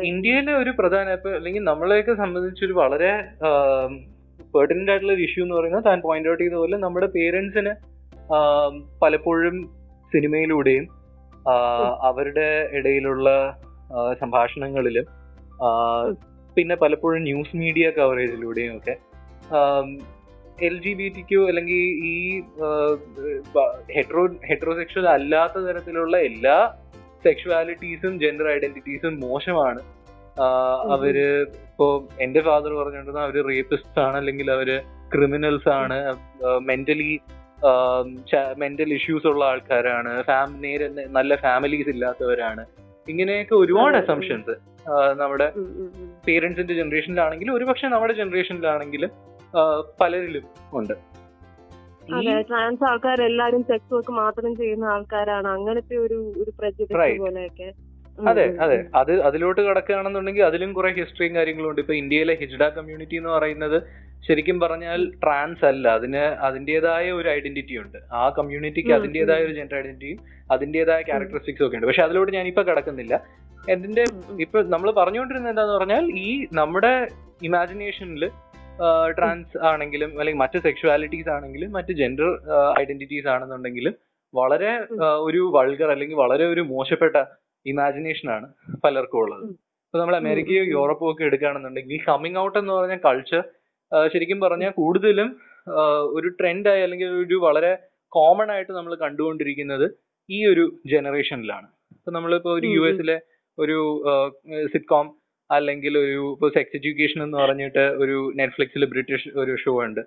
ഇന്ത്യയിലെ 0.03 0.53
ഒരു 0.53 0.71
പ്രധാന 0.71 1.10
അല്ലെങ്കിൽ 1.36 1.63
നമ്മളെയൊക്കെ 1.63 2.13
സംബന്ധിച്ചൊരു 2.13 2.74
വളരെ 2.74 3.12
പെർട്ടിനന്റ് 4.53 4.91
ആയിട്ടുള്ള 4.91 5.13
ഒരു 5.13 5.21
ഇഷ്യൂ 5.21 5.43
എന്ന് 5.43 5.55
പറയുന്നത് 5.55 5.86
താൻ 5.86 6.01
പോയിന്റ് 6.01 6.29
ഔട്ട് 6.29 6.43
ചെയ്ത 6.43 6.53
പോലെ 6.53 6.77
നമ്മുടെ 6.77 7.05
പേരൻസിന് 7.05 7.74
പലപ്പോഴും 9.01 9.55
സിനിമയിലൂടെയും 10.12 10.86
അവരുടെ 12.01 12.69
ഇടയിലുള്ള 12.71 13.29
സംഭാഷണങ്ങളിലും 14.19 15.05
പിന്നെ 16.57 16.75
പലപ്പോഴും 16.75 17.24
ന്യൂസ് 17.24 17.55
മീഡിയ 17.55 17.89
കവറേജിലൂടെയും 17.89 18.77
ഒക്കെ 18.77 18.95
L 20.63 20.75
G 20.81 20.93
B 20.93 21.07
T 21.07 21.21
Q 21.21 21.41
അല്ലെങ്കിൽ 21.48 21.81
ഈ 22.05 22.15
ഹെട്രോ 23.95 24.24
ഹെട്രോസെക്ഷൽ 24.43 25.10
അല്ലാത്ത 25.10 25.60
തരത്തിലുള്ള 25.60 26.17
എല്ലാ 26.19 26.57
സെക്ഷുവാലിറ്റീസും 27.24 28.20
ജെൻഡർ 28.20 28.48
ഐഡന്റിറ്റീസും 28.51 29.20
മോശമാണ്. 29.20 29.80
അവർ 30.96 31.18
ഇപ്പോ 31.42 32.08
എന്റെ 32.22 32.42
ഫാദർ 32.42 32.74
പറഞ്ഞിട്ടുണ്ടെന്ന് 32.74 33.22
അവർ 33.22 33.48
റേപ്പിസ്റ്റ് 33.48 34.00
ആണ് 34.00 34.18
അല്ലെങ്കിൽ 34.18 34.51
അവർ 34.51 34.70
ക്രിമിനൽസ് 35.13 35.70
ആണ് 35.70 35.98
മെന്റലി 36.58 37.20
മെന്റൽ 38.58 38.94
ഇഷ്യൂസ് 38.94 39.28
ഉള്ള 39.28 39.46
ആൾക്കാരാണ് 39.46 40.24
ഫാമിലി 40.24 40.62
നേരെ 40.62 40.88
നല്ല 41.08 41.36
ഫാമിലീസ് 41.36 41.90
ഇല്ലാത്തവരാണ്. 41.90 42.66
ഇങ്ങനെയൊക്കെ 43.10 43.56
ഒരുപാട്. 43.56 43.98
അസംഷൻസ് 43.98 44.56
നമ്മുടെ. 45.20 45.48
പേരൻസിന്റെ 46.28 46.74
ജനറേഷനിലാണെങ്കിലും 46.74 47.56
ഒരുപക്ഷെ 47.56 47.88
നമ്മുടെ 47.88 48.13
ജനറേഷനിലാണെങ്കിലും 48.13 49.12
പലരിലും 50.01 50.44
ഉണ്ട്. 50.74 50.94
അതെ 52.13 52.41
ട്രാൻസ് 52.41 52.84
ആൾക്കാർ 52.84 53.22
എല്ലാരും 53.22 53.63
സെക്സ് 53.63 53.94
വർക്ക് 53.94 54.12
മാത്രം 54.12 54.56
ചെയ്യുന്ന 54.56 54.86
ആൾക്കാരാണ്. 54.86 55.48
അങ്ങനത്തെ 55.48 55.96
ഒരു 55.96 56.34
ഒരു. 56.38 56.51
പ്രജുഡിസ് 56.60 57.20
പോലെയൊക്കെ. 57.20 57.70
അതെ 58.18 58.58
അതെ. 58.58 58.86
അത് 58.96 59.22
അതിലോട്ട് 59.22 59.62
കടക്കുകയാണെന്നുണ്ടെങ്കിൽ 59.62 60.44
അതിലും 60.44 60.74
കുറെ 60.74 60.91
ഹിസ്റ്ററിയും 60.91 61.36
കാര്യങ്ങളും 61.36 61.70
ഉണ്ട്. 61.70 61.82
ഇപ്പൊ 61.82 61.94
ഇന്ത്യയിലെ 61.94 62.34
ഹിജ്ഡ 62.34 62.70
കമ്മ്യൂണിറ്റി 62.70 63.15
എന്ന് 63.15 63.30
പറയുന്നത് 63.30 63.77
ശരിക്കും 64.27 64.60
പറഞ്ഞാൽ 64.60 65.12
ട്രാൻസ് 65.24 65.65
അല്ല. 65.65 65.88
അതിന് 65.89 66.18
അതിന്റേതായ 66.18 67.12
ഒരു 67.12 67.30
ഐഡന്റിറ്റി 67.30 67.77
ഉണ്ട്. 67.77 67.98
ആ 68.13 68.30
കമ്മ്യൂണിറ്റിക്ക് 68.30 68.94
അതിന്റെതായ 68.94 69.24
അതിന്റേതായ 69.24 69.46
ഒരു 69.46 69.53
ജെൻഡർ 69.53 69.77
ഐഡന്റിറ്റിയും 69.77 70.20
അതിന്റേതായ 70.51 71.01
ക്യാരക്ടറിസ്റ്റിക്സും 71.01 71.65
ഒക്കെ 71.65 71.75
ഉണ്ട്. 71.75 71.88
പക്ഷെ 71.88 72.03
അതിലോട്ട് 72.03 72.34
ഞാനിപ്പോ 72.34 72.63
കടക്കുന്നില്ല. 72.63 73.15
എന്തിന്റെ. 73.70 74.03
ഇപ്പൊ 74.39 74.62
നമ്മൾ 74.62 74.91
പറഞ്ഞുകൊണ്ടിരുന്നത് 74.91 75.51
എന്താന്ന് 75.51 75.74
പറഞ്ഞാൽ 75.74 76.06
ഈ 76.20 76.48
നമ്മുടെ 76.53 77.08
ഇമാജിനേഷനിൽ 77.44 78.24
ട്രാൻസ് 79.18 79.58
ആണെങ്കിലും 79.58 80.12
അല്ലെങ്കിൽ 80.20 80.42
മറ്റ് 80.42 80.60
സെക്ഷുവാലിറ്റീസ് 80.60 81.30
ആണെങ്കിലും 81.30 81.72
മറ്റ് 81.72 81.94
ജെൻഡർ 81.94 82.30
ഐഡന്റിറ്റീസ് 82.82 83.28
ആണെന്നുണ്ടെങ്കിലും 83.28 83.94
വളരെ 84.34 84.72
ഒരു 85.28 85.42
വൾഗർ 85.56 85.90
അല്ലെങ്കിൽ 85.92 86.16
വളരെ 86.16 86.46
ഒരു 86.46 86.62
മോശപ്പെട്ട 86.62 87.18
ഇമാജിനേഷൻ 87.66 88.32
ആണ് 88.32 88.48
പലർക്കും 88.84 89.20
ഉള്ളത്. 89.20 89.44
ഇപ്പൊ 89.88 90.00
നമ്മൾ 90.00 90.16
അമേരിക്കയും. 90.16 90.66
യൂറോപ്പോ 90.75 91.12
ഒക്കെ 91.12 91.24
എടുക്കുകയാണെന്നുണ്ടെങ്കിൽ 91.24 91.94
ഈ 91.94 92.01
കമ്മിങ് 92.08 92.38
ഔട്ട് 92.38 92.58
എന്ന് 92.60 92.74
പറഞ്ഞ 92.74 92.96
കൾച്ചർ 92.96 93.42
ശരിക്കും 93.92 94.40
പറഞ്ഞാൽ 94.40 94.72
കൂടുതലും 94.72 95.30
ഒരു 96.13 96.28
ട്രെൻഡായി 96.30 96.82
അല്ലെങ്കിൽ 96.82 97.10
ഒരു 97.25 97.36
വളരെ 97.36 97.72
കോമൺ 98.13 98.51
ആയിട്ട് 98.51 98.72
നമ്മൾ 98.72 98.96
കണ്ടുകൊണ്ടിരിക്കുന്നത് 98.96 99.86
ഈ 100.30 100.46
ഒരു 100.46 100.63
ജനറേഷനിലാണ് 100.88 101.68
ഇപ്പൊ 101.98 102.12
നമ്മളിപ്പോ 102.12 102.51
ഒരു 102.54 102.68
യു 102.68 102.82
എസിലെ 102.82 103.18
ഒരു 103.58 103.78
സിറ്റ്കോം 104.74 105.08
അല്ലെങ്കിൽ 105.55 105.93
ഒരു 106.03 106.17
ഇപ്പൊ 106.34 106.48
സെക്സ് 106.55 106.75
എഡ്യൂക്കേഷൻ 106.79 107.20
എന്ന് 107.25 107.38
പറഞ്ഞിട്ട് 107.43 107.84
ഒരു 108.03 108.17
നെറ്റ്ഫ്ലിക്സിൽ 108.39 108.86
ബ്രിട്ടീഷ് 108.93 109.29
ഒരു 109.43 109.53
ഷോ 109.63 109.74
ഉണ്ട്. 109.86 110.01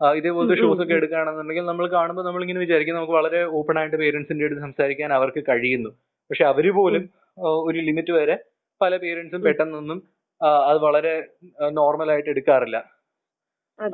ഇതേപോലത്തെ 0.00 0.56
ഷോസ് 0.60 0.82
ഒക്കെ. 0.84 0.94
എടുക്കുകയാണെന്നുണ്ടെങ്കിൽ 1.00 1.66
നമ്മൾ 1.70 1.86
കാണുമ്പോൾ 1.96 2.24
നമ്മൾ 2.28 2.42
ഇങ്ങനെ 2.44 2.60
വിചാരിക്കും 2.64 2.96
നമുക്ക് 2.98 3.14
വളരെ 3.18 3.40
ഓപ്പൺ 3.58 3.76
ആയിട്ട് 3.80 3.96
പേരൻസിന്റെ 4.02 4.46
അടുത്ത് 4.46 4.62
സംസാരിക്കാൻ 4.66 5.10
അവർക്ക് 5.18 5.42
കഴിയുന്നു. 5.50 5.90
പക്ഷെ 6.30 6.44
അവർ 6.52 6.66
പോലും 6.78 7.04
ഒരു 7.66 7.78
ലിമിറ്റ് 7.88 8.12
വരെ 8.18 8.36
പല 8.80 8.96
പേരൻസും. 9.04 9.42
പെട്ടെന്നൊന്നും 9.46 9.98
അത് 10.68 10.78
വളരെ 10.86 11.14
നോർമൽ 11.78 12.08
ആയിട്ട് 12.12 12.30
എടുക്കാറില്ല. 12.34 12.78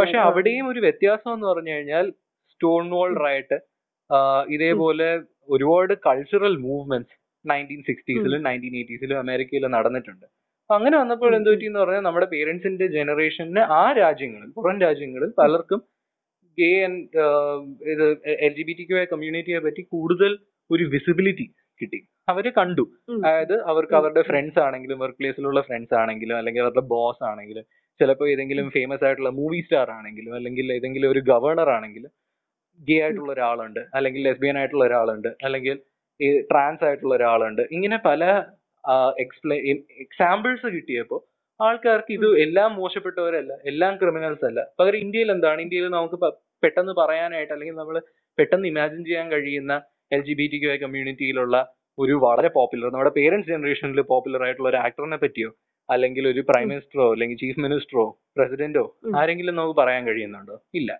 പക്ഷെ 0.00 0.19
അവിടെയും 0.28 0.64
ഒരു 0.73 0.81
വ്യത്യാസം 0.87 1.31
എന്ന് 1.37 1.47
പറഞ്ഞു 1.50 1.73
കഴിഞ്ഞാൽ 1.75 2.07
സ്റ്റോൺ 2.52 2.85
വോൾ 2.95 3.11
റൈറ്റ് 3.26 3.59
ഇതേപോലെ 4.55 5.09
ഒരുപാട് 5.55 5.93
കൾച്ചറൽ 6.07 6.55
മൂവ്മെന്റ്സ് 6.67 7.17
നയന്റീൻ 7.45 7.81
സിക്സ്റ്റീസിലും 7.88 8.40
നയന്റീൻ 8.47 8.75
എയ്റ്റീസിലും 8.81 9.19
അമേരിക്കയിലും 9.25 9.71
നടന്നിട്ടുണ്ട്. 9.76 10.26
അപ്പൊ 10.71 10.77
അങ്ങനെ 10.79 10.97
വന്നപ്പോൾ 10.99 11.35
എന്ത് 11.37 11.49
പറ്റി 11.51 11.67
എന്ന് 11.67 11.81
പറഞ്ഞാൽ 11.81 12.03
നമ്മുടെ 12.03 12.27
പേരൻസിന്റെ 12.33 12.87
ജനറേഷന് 12.87 13.63
ആ 13.77 13.85
രാജ്യങ്ങളിൽ 13.93 14.51
പുറം 14.57 14.77
രാജ്യങ്ങളിൽ 14.81 15.31
പലർക്കും 15.39 15.81
ഗേ 16.59 16.69
ആൻഡ് 16.85 17.01
ഇത് 17.93 18.05
L 18.47 18.53
G 18.53 18.65
B 18.69 18.75
T 18.79 18.85
Q 18.85 18.99
കമ്മ്യൂണിറ്റിയെ 19.13 19.61
പറ്റി 19.61 19.83
കൂടുതൽ 19.95 20.33
ഒരു 20.71 20.85
വിസിബിലിറ്റി 20.95 21.47
കിട്ടി. 21.81 21.99
അവർ 22.29 22.47
കണ്ടു. 22.51 22.85
അതായത് 23.19 23.55
അവർക്ക് 23.63 23.95
അവരുടെ 23.95 24.23
ഫ്രണ്ട്സ് 24.23 24.59
ആണെങ്കിലും 24.59 24.99
വർക്ക് 24.99 25.19
പ്ലേസിലുള്ള 25.21 25.61
ഫ്രണ്ട്സ് 25.61 25.95
ആണെങ്കിലും 25.95 26.37
അല്ലെങ്കിൽ 26.37 26.63
അവരുടെ 26.63 26.85
ബോസ് 26.91 27.23
ആണെങ്കിലും 27.25 27.65
ചിലപ്പോൾ 28.01 28.29
ഏതെങ്കിലും 28.31 28.67
ഫേമസ് 28.71 29.05
ആയിട്ടുള്ള 29.05 29.31
മൂവി 29.39 29.61
സ്റ്റാർ 29.61 29.91
ആണെങ്കിലും 29.91 30.33
അല്ലെങ്കിൽ 30.35 30.67
ഏതെങ്കിലും 30.73 31.11
ഒരു 31.11 31.21
ഗവർണർ 31.31 31.71
ആണെങ്കിലും 31.71 32.13
ഗേ 32.81 32.97
ആയിട്ടുള്ള 33.03 33.31
ഒരാളുണ്ട് 33.33 33.81
അല്ലെങ്കിൽ 33.95 34.23
ലെസ്ബിയൻ 34.23 34.59
ആയിട്ടുള്ള 34.59 34.85
ഒരാളുണ്ട് 34.85 35.31
അല്ലെങ്കിൽ 35.45 35.77
ട്രാൻസ് 36.51 36.85
ആയിട്ടുള്ള 36.85 37.15
ഒരാളുണ്ട് 37.15 37.63
ഇങ്ങനെ 37.71 37.97
പല 38.05 38.23
എക്സ്പ്ലെ 39.23 39.57
എക്സാമ്പിൾസ് 40.04 40.68
കിട്ടിയപ്പോൾ 40.75 41.21
ആൾക്കാർക്ക് 41.61 42.12
ഇത് 42.12 42.28
എല്ലാം 42.38 42.71
മോശപ്പെട്ടവരല്ല 42.76 43.52
എല്ലാം 43.64 43.97
ക്രിമിനൽസ് 43.97 44.45
അല്ല. 44.45 44.61
പകരം 44.78 44.99
ഇന്ത്യയിൽ 44.99 45.30
എന്താണ്? 45.33 45.61
ഇന്ത്യയിൽ 45.61 45.88
നമുക്ക് 45.88 46.18
പെട്ടെന്ന് 46.62 46.92
പറയാനായിട്ട് 46.92 47.52
അല്ലെങ്കിൽ 47.52 47.75
നമ്മൾ 47.75 47.97
പെട്ടെന്ന് 48.38 48.68
ഇമാജിൻ 48.68 49.04
ചെയ്യാൻ 49.04 49.33
കഴിയുന്ന 49.33 49.73
L 50.12 50.21
G 50.21 50.35
B 50.35 50.47
T 50.47 50.59
Q 50.59 50.76
കമ്മ്യൂണിറ്റിയിലുള്ള 50.76 51.57
ഒരു 51.99 52.14
വളരെ 52.25 52.49
പോപ്പുലർ 52.49 52.88
നമ്മുടെ 52.90 53.11
പേരൻസ് 53.11 53.49
ജനറേഷനിൽ 53.49 54.00
പോപ്പുലർ 54.02 54.42
ആയിട്ടുള്ള 54.45 54.68
ഒരു 54.68 54.76
ആക്ടറിനെ 54.76 55.16
പറ്റിയോ 55.16 55.50
അല്ലെങ്കിൽ 55.88 56.28
ഒരു 56.28 56.40
പ്രൈം 56.49 56.66
മിനിസ്റ്ററോ 56.68 57.12
അല്ലെങ്കിൽ 57.12 57.37
ചീഫ് 57.37 57.61
മിനിസ്റ്ററോ 57.61 58.04
പ്രസിഡന്റോ 58.37 58.85
ആരെങ്കിലും 59.16 59.54
നമുക്ക് 59.54 59.80
പറയാൻ 59.80 60.07
കഴിയുന്നുണ്ടോ? 60.07 60.57
ഇല്ല. 60.75 60.90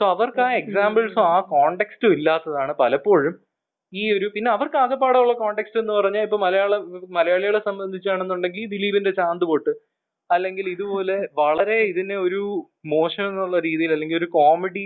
സോ 0.00 0.04
അവർക്ക് 0.10 0.40
ആ. 0.40 0.50
എക്സാമ്പിൾസും 0.52 1.22
ആ 1.26 1.40
കോണ്ടെക്സ്റ്റും 1.50 2.12
ഇല്ലാത്തതാണ് 2.12 2.72
പലപ്പോഴും 2.78 3.34
ഈ 3.92 4.02
ഒരു 4.16 4.26
പിന്നെ 4.34 4.50
അവർക്ക് 4.50 4.76
ആകെപ്പാടുള്ള 4.76 5.32
കോണ്ടെക്സ്റ്റ് 5.42 5.80
എന്ന് 5.80 5.92
പറഞ്ഞാൽ 5.92 6.24
ഇപ്പൊ 6.26 6.38
മലയാള 6.38 6.74
മലയാളികളെ 7.18 7.60
സംബന്ധിച്ചാണെന്നുണ്ടെങ്കിൽ 7.68 8.68
ദിലീപിന്റെ 8.74 9.12
ചാന്ത് 9.20 9.44
പൊട്ട് 9.44 9.72
അല്ലെങ്കിൽ 10.30 10.66
ഇതുപോലെ 10.74 11.16
വളരെ 11.40 11.78
ഇതിനെ 11.92 12.16
ഒരു 12.16 12.42
മോശം 12.92 13.24
എന്നുള്ള 13.30 13.56
രീതിയിൽ 13.60 13.92
അല്ലെങ്കിൽ 13.92 14.18
ഒരു 14.20 14.28
കോമഡി 14.36 14.84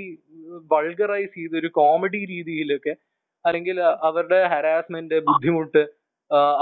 വൾഗറൈസ് 0.71 1.35
ചെയ്ത 1.35 1.55
ഒരു 1.63 1.71
കോമഡി 1.81 2.21
രീതിയിലൊക്കെ 2.33 2.95
അല്ലെങ്കിൽ 3.45 3.77
അവരുടെ 4.09 4.41
ഹരാസ്മെന്റ് 4.55 5.17
ബുദ്ധിമുട്ട് 5.27 5.83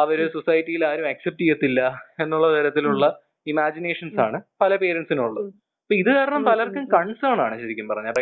അവർ 0.02 0.18
സൊസൈറ്റിയിൽ 0.36 0.82
ആരും 0.88 1.06
അക്സെപ്റ്റ് 1.10 1.42
ചെയ്യത്തില്ല 1.44 1.80
എന്നുള്ള 2.18 2.46
തരത്തിലുള്ള 2.56 3.04
ഇമാജിനേഷൻസ് 3.46 4.20
ആണ് 4.24 4.38
പല 4.60 4.72
പേരൻസിനുള്ളത്. 4.82 5.46
അപ്പൊ 5.82 5.94
ഇത് 6.00 6.10
കാരണം 6.18 6.42
പലർക്കും. 6.50 6.84
കൺസേൺ 6.96 7.38
ആണ് 7.46 7.54
ശരിക്കും 7.62 7.86
പറഞ്ഞാൽ 7.92 8.14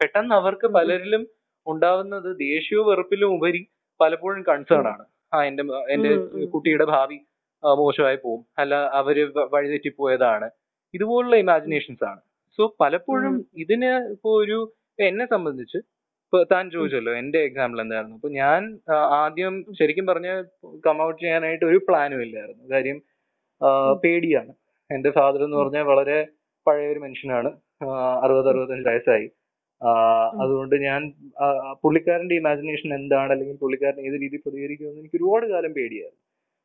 പെട്ടെന്ന് 0.00 0.34
അവർക്ക്. 0.40 0.66
പലരിലും 0.76 1.22
ഉണ്ടാവുന്നത് 1.72 2.28
ദേഷ്യവും 2.46 2.86
വെറുപ്പിലും 2.90 3.30
ഉപരി 3.36 3.62
പലപ്പോഴും 4.00 4.42
കൺസേൺ 4.48 4.86
ആണ്. 4.92 5.04
ആ 5.34 5.38
എന്റെ 5.48 5.62
എന്റെ. 5.94 6.10
കുട്ടിയുടെ 6.54 6.84
ഭാവി 6.94 7.18
മോശമായി 7.62 8.18
പോകും. 8.24 8.42
അല്ല 8.58 8.74
അവർ 9.00 9.16
വഴിതെറ്റിപ്പോയതാണ്. 9.54 10.48
ഇതുപോലുള്ള 10.94 11.36
ഇമാജിനേഷൻസ് 11.36 12.04
ആണ്. 12.10 12.20
സോ 12.58 12.62
പലപ്പോഴും. 12.80 13.34
ഇതിന് 13.56 13.90
ഇപ്പോ 14.14 14.30
ഒരു 14.42 14.58
എന്നെ 14.98 15.26
സംബന്ധിച്ച് 15.26 15.78
ഇപ്പൊ 16.24 16.38
താൻ 16.52 16.64
ചോദിച്ചല്ലോ 16.70 17.12
എന്റെ 17.14 17.38
എക്സാമ്പിൾ 17.38 17.78
എന്തായിരുന്നു? 17.82 18.16
അപ്പൊ 18.16 18.28
ഞാൻ 18.28 18.62
ആദ്യം 19.20 19.54
ശരിക്കും 19.78 20.06
പറഞ്ഞ 20.06 20.28
കംഔട്ട് 20.86 21.20
ചെയ്യാനായിട്ട് 21.22 21.64
ഒരു 21.64 21.78
പ്ലാനും 21.88 22.22
ഇല്ലായിരുന്നു. 22.22 22.64
കാര്യം 22.72 22.98
പേടിയാണ്. 24.04 24.52
എന്റെ 24.90 25.10
ഫാദർ 25.10 25.40
എന്ന് 25.44 25.56
പറഞ്ഞാൽ 25.56 25.82
വളരെ 25.82 26.18
പഴയ 26.66 26.92
ഒരു 26.92 26.98
മനുഷ്യനാണ് 26.98 27.50
അറുപത് 28.24 28.48
അറുപത്തഞ്ച് 28.48 28.88
വയസ്സായി. 28.88 29.26
അതുകൊണ്ട് 30.42 30.74
ഞാൻ 30.86 31.00
പുള്ളിക്കാരന്റെ 31.82 32.36
ഇമാജിനേഷൻ 32.40 32.88
എന്താണ്? 33.00 33.30
അല്ലെങ്കിൽ 33.34 33.56
പുള്ളിക്കാരൻ 33.64 34.00
ഏത് 34.08 34.16
രീതിയിൽ 34.22 34.42
പ്രതികരിക്കുമെന്ന് 34.46 35.00
എനിക്ക് 35.02 35.18
ഒരുപാട് 35.20 35.46
കാലം 35.52 35.72
പേടിയായിരുന്നു. 35.78 36.22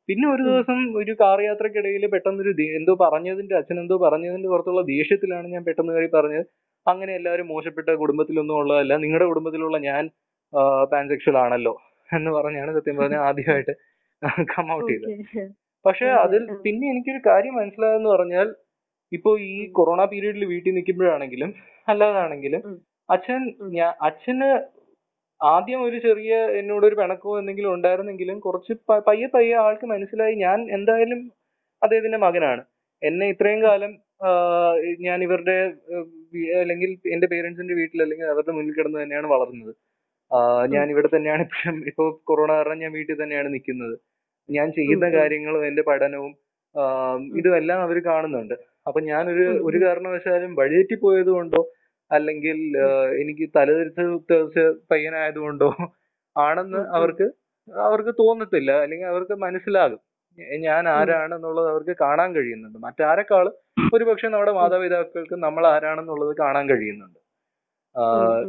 പിന്നെ 0.08 0.26
ഒരു 0.34 0.42
ദിവസം 0.48 0.78
ഒരു 1.00 1.12
കാർ 1.20 1.38
യാത്രക്കിടയിൽ 1.48 2.04
പെട്ടെന്നൊരു 2.14 2.50
ഒരു 2.54 2.64
എന്തോ 2.78 2.94
പറഞ്ഞതിന്റെ 3.04 3.54
അച്ഛൻ 3.60 3.76
എന്തോ 3.82 3.96
പറഞ്ഞതിന്റെ 4.04 4.48
പുറത്തുള്ള 4.52 4.82
ദേഷ്യത്തിലാണ് 4.94 5.46
ഞാൻ 5.54 5.62
പെട്ടെന്ന് 5.68 5.92
കയറി 5.96 6.08
പറഞ്ഞത്. 6.16 6.46
അങ്ങനെ 6.86 7.12
എല്ലാവരും 7.18 7.46
മോശപ്പെട്ട 7.52 7.90
കുടുംബത്തിലൊന്നും 8.02 8.56
ഉള്ളതല്ല. 8.60 8.94
നിങ്ങളുടെ 9.04 9.28
കുടുംബത്തിലുള്ള 9.30 9.78
ഞാൻ 9.88 10.04
പാൻസെക്ഷൽ 10.92 11.36
ആണല്ലോ 11.44 11.74
എന്ന് 12.10 12.30
പറഞ്ഞാണ് 12.30 12.70
സത്യം 12.78 12.96
പറഞ്ഞ 13.00 13.18
ആദ്യമായിട്ട് 13.28 13.74
കം 14.52 14.66
ഔട്ട് 14.76 14.90
ചെയ്തത്. 14.92 15.14
പക്ഷെ 15.84 16.06
അതിൽ. 16.24 16.42
പിന്നെ 16.64 16.84
എനിക്കൊരു 16.92 17.20
കാര്യം 17.30 17.54
മനസ്സിലായെന്ന് 17.60 18.10
പറഞ്ഞാൽ 18.14 18.48
ഇപ്പോ 19.12 19.30
ഈ 19.50 19.54
കൊറോണ 19.78 20.02
പീരീഡിൽ 20.12 20.44
വീട്ടിൽ 20.52 20.74
നിൽക്കുമ്പോഴാണെങ്കിലും 20.78 21.50
അല്ലാതാണെങ്കിലും. 21.88 22.62
അച്ഛൻ. 23.08 23.42
ഞാൻ 23.78 23.90
അച്ഛന് 24.08 24.48
ആദ്യം 25.40 25.80
ഒരു 25.86 25.98
ചെറിയ 26.06 26.34
എന്നോട് 26.58 26.84
ഒരു 26.88 26.96
പിണക്കോ 27.00 27.32
എന്തെങ്കിലും 27.40 27.70
ഉണ്ടായിരുന്നെങ്കിലും 27.76 28.36
കുറച്ച് 28.46 28.72
പയ്യെ 29.08 29.28
പയ്യെ 29.36 29.56
ആൾക്ക് 29.64 29.86
മനസ്സിലായി 29.92 30.34
ഞാൻ 30.44 30.58
എന്തായാലും 30.76 31.20
അദ്ദേഹത്തിന്റെ 31.82 32.20
മകനാണ്. 32.26 32.62
എന്നെ 33.02 33.26
ഇത്രയും 33.32 33.60
കാലം 33.66 33.92
ഞാൻ 35.06 35.18
ഇവരുടെ 35.26 35.56
അല്ലെങ്കിൽ 36.60 36.90
എന്റെ 37.14 37.26
പേരൻസിന്റെ 37.32 37.74
വീട്ടിൽ 37.80 38.02
അല്ലെങ്കിൽ 38.04 38.28
അവരുടെ 38.34 38.52
മുന്നിൽ 38.58 38.74
കിടന്ന് 38.78 38.98
തന്നെയാണ് 39.02 39.28
വളർന്നത്. 39.34 39.72
ഞാൻ 40.74 40.86
ഇവിടെ 40.92 41.08
തന്നെയാണ് 41.14 41.42
ഇപ്പോഴും 41.46 41.76
ഇപ്പൊ 41.90 42.04
കൊറോണ 42.28 42.50
കാരണം 42.58 42.78
ഞാൻ 42.84 42.92
വീട്ടിൽ 42.98 43.16
തന്നെയാണ് 43.22 43.48
നിൽക്കുന്നത്. 43.54 43.94
ഞാൻ 44.48 44.68
ചെയ്യുന്ന. 44.78 45.06
കാര്യങ്ങളും 45.18 45.62
എന്റെ 45.70 45.82
പഠനവും 45.90 46.32
ഇതുമെല്ലാം 47.40 47.80
അവർ 47.86 47.96
കാണുന്നുണ്ട്. 48.10 48.54
അപ്പൊ 48.86 49.00
ഞാനൊരു 49.10 49.44
ഒരു 49.68 49.78
കാരണവശാലും 49.84 50.50
വഴിതെറ്റി 50.60 50.96
പോയത് 51.04 51.30
കൊണ്ടോ 51.36 51.60
അല്ലെങ്കിൽ 52.12 52.78
എനിക്ക് 53.20 53.50
തലതിരിച്ച് 53.56 54.60
പയ്യനായതുകൊണ്ടോ 54.90 55.76
ആണെന്ന്. 56.38 56.78
അവർക്ക് 56.78 57.30
അവർക്ക് 57.74 58.14
തോന്നത്തില്ല. 58.18 58.70
അല്ലെങ്കിൽ 58.72 59.06
അവർക്ക് 59.06 59.32
മനസ്സിലാകും. 59.32 60.00
ഞാൻ 60.58 60.88
ആരാണെന്നുള്ളത് 60.88 61.68
അവർക്ക് 61.70 61.96
കാണാൻ 62.00 62.34
കഴിയുന്നുണ്ട്. 62.34 62.78
മറ്റാരെക്കാളും 62.78 63.52
ഒരുപക്ഷെ 63.94 64.28
നമ്മുടെ 64.28 64.52
മാതാപിതാക്കൾക്ക് 64.52 65.34
നമ്മൾ 65.34 65.66
ആരാണെന്നുള്ളത് 65.66 66.36
കാണാൻ 66.36 66.68
കഴിയുന്നുണ്ട്. 66.68 67.18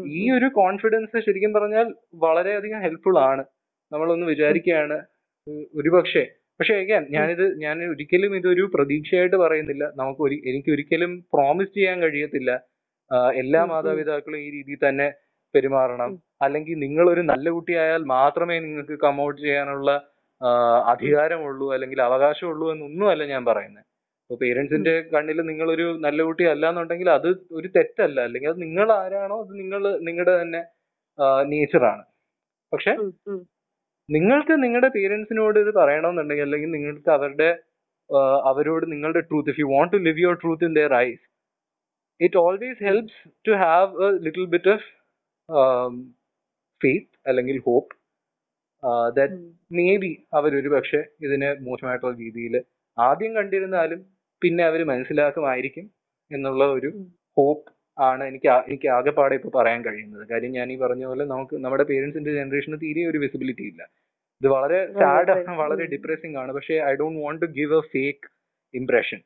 ഈ 0.07 0.31
ഒരു 0.31 0.45
കോൺഫിഡൻസ് 0.45 1.25
ശരിക്കും 1.25 1.53
പറഞ്ഞാൽ 1.53 1.93
വളരെയധികം 2.15 2.81
ഹെൽപ്ഫുൾ 2.81 3.17
ആണ്. 3.19 3.45
നമ്മളൊന്ന് 3.91 4.25
വിചാരിക്കുകയാണ് 4.25 5.05
ഒരുപക്ഷെ 5.75 6.27
പക്ഷെ 6.59 6.73
ഏകാൻ 6.73 7.07
ഞാനിത് 7.09 7.57
ഞാൻ 7.59 7.83
ഒരിക്കലും 7.91 8.35
ഇതൊരു 8.35 8.71
പ്രതീക്ഷയായിട്ട് 8.73 9.35
പറയുന്നില്ല. 9.35 9.91
നമുക്ക് 9.95 10.21
എനിക്ക് 10.49 10.71
ഒരിക്കലും 10.71 11.25
പ്രോമിസ് 11.33 11.73
ചെയ്യാൻ 11.73 12.01
കഴിയത്തില്ല. 12.01 12.51
എല്ലാ. 13.41 13.61
മാതാപിതാക്കളും 13.71 14.39
ഈ 14.45 14.49
രീതിയിൽ 14.55 14.81
തന്നെ 14.87 15.07
പെരുമാറണം. 15.53 16.11
അല്ലെങ്കിൽ 16.45 16.75
നിങ്ങൾ 16.85 17.05
ഒരു 17.13 17.21
നല്ല 17.31 17.47
കുട്ടിയായാൽ 17.55 18.01
മാത്രമേ 18.15 18.55
നിങ്ങൾക്ക് 18.65 18.95
കം 19.03 19.17
ഔട്ട് 19.25 19.39
ചെയ്യാനുള്ള 19.45 19.89
അധികാരമുള്ളൂ 20.91 21.67
അല്ലെങ്കിൽ 21.75 21.99
അവകാശമുള്ളൂ 22.07 22.65
എന്നൊന്നുമല്ല 22.73 23.23
ഞാൻ 23.33 23.43
പറയുന്നത് 23.49 23.85
ഇപ്പൊ 24.23 24.35
പേരൻസിന്റെ 24.41 24.93
കണ്ണിൽ 25.13 25.39
നിങ്ങൾ 25.49 25.67
ഒരു 25.75 25.85
നല്ല 26.05 26.19
കുട്ടി 26.27 26.43
അല്ല 26.53 26.65
എന്നുണ്ടെങ്കിൽ 26.71 27.09
അത് 27.17 27.27
ഒരു 27.57 27.67
തെറ്റല്ല. 27.75 28.17
അല്ലെങ്കിൽ 28.27 28.49
അത് 28.53 28.59
നിങ്ങൾ 28.65 28.87
ആരാണോ 29.01 29.35
അത് 29.43 29.51
നിങ്ങൾ 29.61 29.81
നിങ്ങളുടെ 30.07 30.33
തന്നെ 30.41 30.61
നേച്ചറാണ് 31.51 32.03
പക്ഷെ. 32.71 32.93
നിങ്ങൾക്ക് 34.09 34.55
നിങ്ങളുടെ 34.63 34.89
പേരൻസിനോട് 34.95 35.57
ഇത് 35.63 35.71
പറയണമെന്നുണ്ടെങ്കിൽ 35.79 36.45
അല്ലെങ്കിൽ 36.47 36.71
നിങ്ങൾക്ക് 36.77 37.11
അവരുടെ 37.17 37.49
അവരോട് 38.49 38.85
നിങ്ങളുടെ 38.93 39.21
truth 39.29 39.51
if 39.53 39.61
you 39.61 39.67
want 39.73 39.93
to 39.93 39.99
live 40.07 40.21
your 40.23 40.35
truth 40.43 40.65
in 40.67 40.73
their 40.79 40.93
eyes 40.99 41.23
it 42.19 42.37
always 42.37 42.83
helps 42.83 43.21
to 43.47 43.53
have 43.63 43.91
a 44.05 44.09
little 44.25 44.45
bit 44.55 44.71
of 44.75 44.85
faith 46.81 47.13
അല്ലെങ്കിൽ 47.27 47.57
ഹോപ്പ് 47.67 47.93
ദാറ്റ് 49.17 49.37
മേ 49.77 49.89
ബി 50.03 50.11
അവരൊരു 50.33 50.69
പക്ഷെ 50.75 50.99
ഇതിനെ 51.25 51.49
മോശമായിട്ടുള്ള 51.67 52.15
രീതിയിൽ 52.15 52.55
ആദ്യം 52.97 53.31
കണ്ടിരുന്നാലും 53.35 54.01
പിന്നെ 54.41 54.63
അവർ 54.63 54.81
മനസ്സിലാക്കുമായിരിക്കും 54.85 55.85
എന്നുള്ള 56.31 56.63
ഒരു. 56.77 56.89
ഹോപ്പ് 57.37 57.69
ആണ് 57.97 58.23
എനിക്ക് 58.23 58.47
എനിക്ക് 58.67 58.87
ആകെപ്പാടെ 58.87 59.35
ഇപ്പൊ 59.35 59.49
പറയാൻ 59.49 59.79
കഴിയുന്നത്. 59.85 60.23
കാര്യം 60.31 60.51
ഞാൻ 60.51 60.67
ഈ 60.73 60.77
പറഞ്ഞ 60.77 61.03
പോലെ 61.05 61.25
നമുക്ക് 61.25 61.55
നമ്മുടെ 61.55 61.85
പേരൻസിന്റെ 61.91 62.31
ജനറേഷന് 62.39 62.77
തീരെ 62.83 63.03
ഒരു 63.11 63.19
വിസിബിലിറ്റി 63.23 63.65
ഇല്ല. 63.71 63.81
ഇത് 64.41 64.47
വളരെ 64.55 64.79
സാഡ്. 64.99 65.31
ആണ് 65.35 65.55
വളരെ. 65.63 65.85
ഡിപ്രസിംഗ് 65.93 66.37
ആണ്. 66.37 66.51
പക്ഷേ 66.57 66.77
I 66.89 66.93
don't 67.01 67.19
want 67.23 67.41
to 67.45 67.49
give 67.59 67.75
a 67.79 67.83
fake 67.93 68.27
impression 68.73 69.19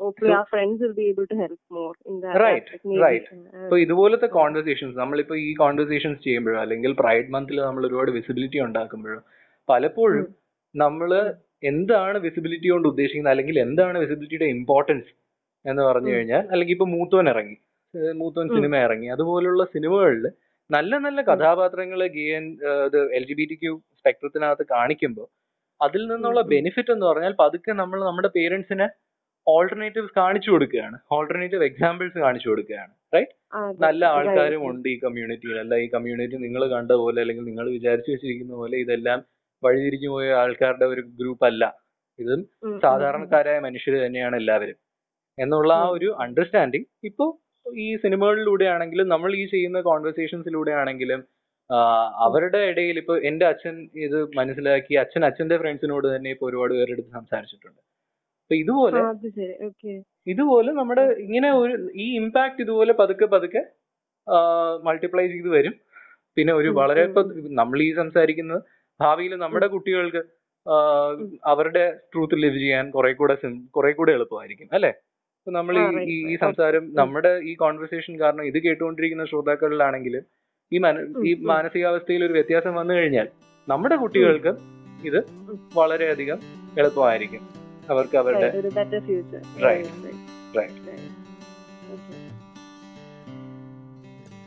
Right. 0.00 0.10
Right 0.10 0.30
right 0.30 0.30
right 0.30 0.30
Hopefully 0.30 0.30
So- 0.30 0.36
our 0.36 0.46
friends 0.46 0.80
will 0.80 0.94
be 0.94 1.06
able 1.08 1.26
to 1.26 1.36
help 1.36 1.58
more 1.70 1.94
in 2.06 2.20
that 2.20 2.34
Right, 2.36 2.64
aspect, 2.64 2.84
right. 2.98 3.24
Uh, 3.64 3.76
ഇതുപോലത്തെ 3.76 4.28
conversations 4.28 4.96
നമ്മളിപ്പോ 4.98 5.34
ഈ 5.36 5.54
conversations 5.54 6.20
ചെയ്യുമ്പോഴോ 6.22 6.58
അല്ലെങ്കിൽ 6.60 6.92
pride 6.92 7.28
മന്തിൽ 7.30 7.60
നമ്മൾ 7.60 7.86
ഒരുപാട് 7.86 8.10
visibility 8.10 8.58
ഉണ്ടാക്കുമ്പോഴോ 8.58 9.18
പലപ്പോഴും 9.68 10.26
നമ്മൾ 10.74 11.10
നമ്മൾ 11.10 11.10
എന്താണ് 11.62 12.18
വിസിബിലിറ്റി 12.18 12.68
കൊണ്ട് 12.68 12.88
ഉദ്ദേശിക്കുന്നത് 12.88 13.32
അല്ലെങ്കിൽ 13.32 13.58
എന്താണ് 13.60 13.98
വിസിബിലിറ്റിയുടെ 13.98 14.44
ഇമ്പോർട്ടൻസ് 14.46 15.10
എന്ന് 15.64 15.82
പറഞ്ഞു 15.82 16.12
കഴിഞ്ഞാൽ 16.14 16.44
അല്ലെങ്കിൽ 16.46 16.72
ഇപ്പൊ 16.72 16.86
മൂത്തോൻ 16.86 17.28
ഇറങ്ങി 17.28 17.56
മൂത്തോൻ 18.16 18.46
സിനിമ 18.48 18.76
ഇറങ്ങി 18.76 19.08
അതുപോലുള്ള 19.08 19.64
സിനിമകളിൽ 19.64 20.24
നല്ല 20.70 20.98
നല്ല 20.98 21.20
കഥാപാത്രങ്ങളെ 21.22 22.06
ഇത് 22.84 22.98
L 23.12 23.24
G 23.24 23.34
B 23.34 23.44
T 23.44 23.54
Q 23.54 23.72
സ്പെക്ട്രത്തിനകത്ത് 23.98 24.66
കാണിക്കുമ്പോൾ 24.70 25.28
അതിൽ 25.80 26.02
നിന്നുള്ള. 26.06 26.40
ബെനിഫിറ്റ് 26.52 26.92
എന്ന് 26.92 27.06
പറഞ്ഞാൽ 27.06 27.32
പതുക്കെ 27.38 27.72
നമ്മൾ 27.72 27.98
നമ്മുടെ 28.04 28.28
പേരൻസിന് 28.28 28.86
ഓൾട്ടർനേറ്റീവ്സ് 29.46 30.12
കാണിച്ചു 30.18 30.50
കൊടുക്കുകയാണ്. 30.52 30.96
ഓൾട്ടർനേറ്റീവ് 31.14 31.64
എക്സാമ്പിൾസ് 31.68 32.18
കാണിച്ചു 32.24 32.48
കൊടുക്കുകയാണ്. 32.50 32.92
റൈറ്റ് 33.14 33.34
നല്ല 33.84 34.02
ആൾക്കാരും 34.16 34.62
ഉണ്ട് 34.70 34.86
ഈ 34.92 34.96
കമ്മ്യൂണിറ്റിയിൽ 35.04 35.56
അല്ല 35.62 35.74
ഈ 35.84 35.86
കമ്മ്യൂണിറ്റി 35.94 36.36
നിങ്ങൾ 36.46 36.62
കണ്ട 36.74 36.92
പോലെ 37.02 37.18
അല്ലെങ്കിൽ 37.24 37.46
നിങ്ങൾ 37.50 37.66
വിചാരിച്ചു 37.76 38.10
വെച്ചിരിക്കുന്ന 38.14 38.54
പോലെ 38.60 38.76
ഇതെല്ലാം 38.84 39.20
വഴിതിരിഞ്ഞു 39.62 40.10
പോയ 40.14 40.28
ആൾക്കാരുടെ 40.42 40.86
ഒരു 40.92 41.02
ഗ്രൂപ്പ് 41.20 41.44
അല്ല. 41.50 41.64
ഇതും 42.18 42.40
സാധാരണക്കാരായ 42.86 43.58
മനുഷ്യർ 43.66 43.94
തന്നെയാണ് 44.04 44.34
എല്ലാവരും. 44.42 44.78
എന്നുള്ള 45.38 45.70
ആ 45.82 45.84
ഒരു 45.96 46.08
അണ്ടർസ്റ്റാൻഡിങ് 46.24 46.88
ഇപ്പോൾ 47.10 47.30
ഈ 47.86 47.88
സിനിമകളിലൂടെ 48.02 48.66
ആണെങ്കിലും 48.74 49.06
നമ്മൾ 49.14 49.30
ഈ 49.42 49.44
ചെയ്യുന്ന 49.54 49.78
കോൺവെർസേഷൻസിലൂടെ 49.90 50.72
ആണെങ്കിലും 50.80 51.20
അവരുടെ 52.24 52.60
ഇടയിൽ 52.70 52.96
ഇപ്പൊ 53.02 53.14
എന്റെ 53.28 53.44
അച്ഛൻ 53.50 53.76
ഇത് 54.06 54.16
മനസ്സിലാക്കി 54.38 54.94
അച്ഛൻ 55.02 55.22
അച്ഛന്റെ 55.28 55.56
ഫ്രണ്ട്സിനോട് 55.62 56.06
തന്നെ 56.14 56.30
ഇപ്പൊ 56.34 56.46
ഒരുപാട് 56.50 56.72
പേരെടുത്ത് 56.78 57.12
സംസാരിച്ചിട്ടുണ്ട്. 57.18 57.80
അപ്പൊ 58.52 58.60
ഇതുപോലെ 58.62 59.00
ഇതുപോലെ 60.26 60.70
നമ്മുടെ 60.72 61.04
ഇങ്ങനെ 61.18 61.48
ഒരു 61.54 61.74
ഈ 61.96 62.16
ഇമ്പാക്ട് 62.16 62.62
ഇതുപോലെ 62.62 62.92
പതുക്കെ 62.92 63.26
പതുക്കെ 63.26 63.62
മൾട്ടിപ്ലൈ 64.84 65.26
ചെയ്ത് 65.26 65.48
വരും. 65.48 65.74
പിന്നെ 66.36 66.52
ഒരു 66.52 66.68
വളരെ 66.72 67.02
ഇപ്പൊ 67.08 67.22
നമ്മൾ 67.52 67.82
ഈ 67.82 67.92
സംസാരിക്കുന്നത് 67.94 68.60
ഭാവിയിൽ 69.00 69.32
നമ്മുടെ 69.36 69.66
കുട്ടികൾക്ക് 69.66 70.22
അവരുടെ 71.44 71.82
ട്രൂത്ത് 72.12 72.34
ലിവ് 72.34 72.58
ചെയ്യാൻ 72.58 72.90
കുറെ 72.90 73.12
കൂടെ 73.12 73.34
കുറെ 73.70 73.92
കൂടെ 73.92 74.12
എളുപ്പമായിരിക്കും 74.12 74.68
അല്ലെ? 74.72 74.92
നമ്മൾ 75.46 75.74
ഈ 75.78 75.84
ഈ- 76.24 76.36
സംസാരം 76.42 76.84
നമ്മുടെ 76.94 77.38
ഈ 77.42 77.54
കോൺവെർസേഷൻ 77.54 78.20
കാരണം 78.20 78.44
ഇത് 78.44 78.58
കേട്ടുകൊണ്ടിരിക്കുന്ന 78.58 79.24
ശ്രോതാക്കളിലാണെങ്കിൽ 79.24 80.14
ഈ 80.72 80.78
മന- 80.78 81.00
ഈ 81.24 81.32
മാനസികാവസ്ഥയിൽ 81.46 82.24
ഒരു 82.24 82.32
വ്യത്യാസം 82.32 82.74
വന്നു 82.74 82.94
കഴിഞ്ഞാൽ 82.94 83.26
നമ്മുടെ 83.68 83.96
കുട്ടികൾക്ക് 83.96 84.52
ഇത്. 85.04 85.20
വളരെയധികം 85.74 86.38
എളുപ്പമായിരിക്കും. 86.76 87.42
അവർക്ക് 87.90 88.16
അവരുടെ. 88.16 88.48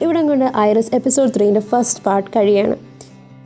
ഇവിടെ 0.01 0.21
കൊണ്ട് 0.27 0.45
ഐറസ് 0.57 0.95
എപ്പിസോഡ് 0.95 1.31
ത്രീന്റെ 1.35 1.61
ഫസ്റ്റ് 1.61 2.03
പാർട്ട് 2.03 2.29
കഴിയാണ്. 2.35 2.77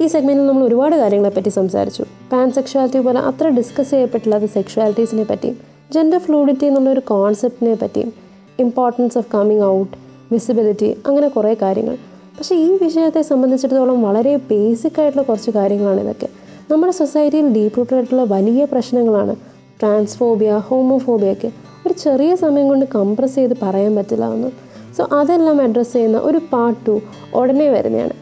ഈ 0.04 0.08
സെഗ്മെന്റിൽ 0.08 0.48
നമ്മൾ 0.48 0.64
ഒരുപാട് 0.64 0.96
കാര്യങ്ങളെപ്പറ്റി 0.96 1.50
സംസാരിച്ചു. 1.50 2.04
പാൻ 2.32 2.52
സെക്ഷുവാലിറ്റി 2.52 3.00
പോലെ 3.00 3.20
അത്ര 3.20 3.48
ഡിസ്കസ് 3.48 3.92
ചെയ്യപ്പെട്ടില്ലാത്ത 3.92 4.46
സെക്ഷുവാലിറ്റീസിനെ 4.46 5.24
പറ്റിയും 5.24 5.58
ജെൻഡർ 5.94 6.18
ഫ്ലൂഡിറ്റി 6.18 6.66
എന്നുള്ള 6.66 6.90
ഒരു 6.90 7.00
കോൺസെപ്റ്റിനെ 7.00 7.76
പറ്റിയും 7.76 8.14
importance 8.60 9.18
of 9.18 9.28
coming 9.34 9.62
out 9.62 9.98
visibility 10.32 10.98
അങ്ങനെ 11.08 11.28
കുറേ 11.28 11.54
കാര്യങ്ങൾ. 11.62 11.96
പക്ഷേ 12.38 12.56
ഈ 12.56 12.78
വിഷയത്തെ 12.82 13.22
സംബന്ധിച്ചിടത്തോളം 13.22 14.02
വളരെ 14.02 14.36
ബേസിക് 14.36 15.02
ആയിട്ടുള്ള 15.02 15.26
കുറച്ച് 15.28 15.52
കാര്യങ്ങളാണ് 15.52 16.00
ഇതൊക്കെ. 16.00 16.28
നമ്മുടെ 16.72 16.92
സൊസൈറ്റിയിൽ 16.92 17.54
ഡീപ്പ് 17.54 17.78
റൂട്ടഡ് 17.78 17.96
ആയിട്ടുള്ള 17.96 18.24
വലിയ 18.24 18.66
പ്രശ്നങ്ങളാണ് 18.66 19.49
ട്രാൻസ്ഫോബിയ 19.82 20.58
ഹോമോഫോബിയ 20.58 21.32
ഒക്കെ 21.32 21.52
ഒരു 21.86 21.94
ചെറിയ 21.94 22.36
സമയം 22.36 22.68
കൊണ്ട് 22.68 22.86
കംപ്രസ് 22.96 23.36
ചെയ്ത് 23.36 23.56
പറയാൻ 23.64 23.96
പറ്റില്ല 23.96 24.26
ഒന്നും 24.26 24.54
സോ 24.98 25.08
അതെല്ലാം 25.12 25.62
അഡ്രസ്സ് 25.62 25.94
ചെയ്യുന്ന 25.94 26.18
ഒരു 26.18 26.42
പാർട്ട് 26.54 26.86
ടു 26.88 27.02
ഉടനെ 27.36 27.70
വരുന്നതാണ്. 27.70 28.16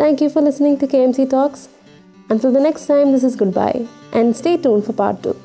Thank 0.00 0.22
you 0.22 0.28
for 0.28 0.44
listening 0.44 0.76
to 0.82 0.86
K 0.86 0.98
M 0.98 1.12
C 1.12 1.28
talks 1.32 1.64
Until 2.32 2.52
the 2.54 2.60
next 2.60 2.86
time, 2.86 3.08
this 3.12 3.24
is 3.24 3.34
goodbye 3.42 3.86
and 4.12 4.34
stay 4.34 4.56
tuned 4.56 4.84
for 4.84 4.92
part 4.92 5.22
2. 5.22 5.43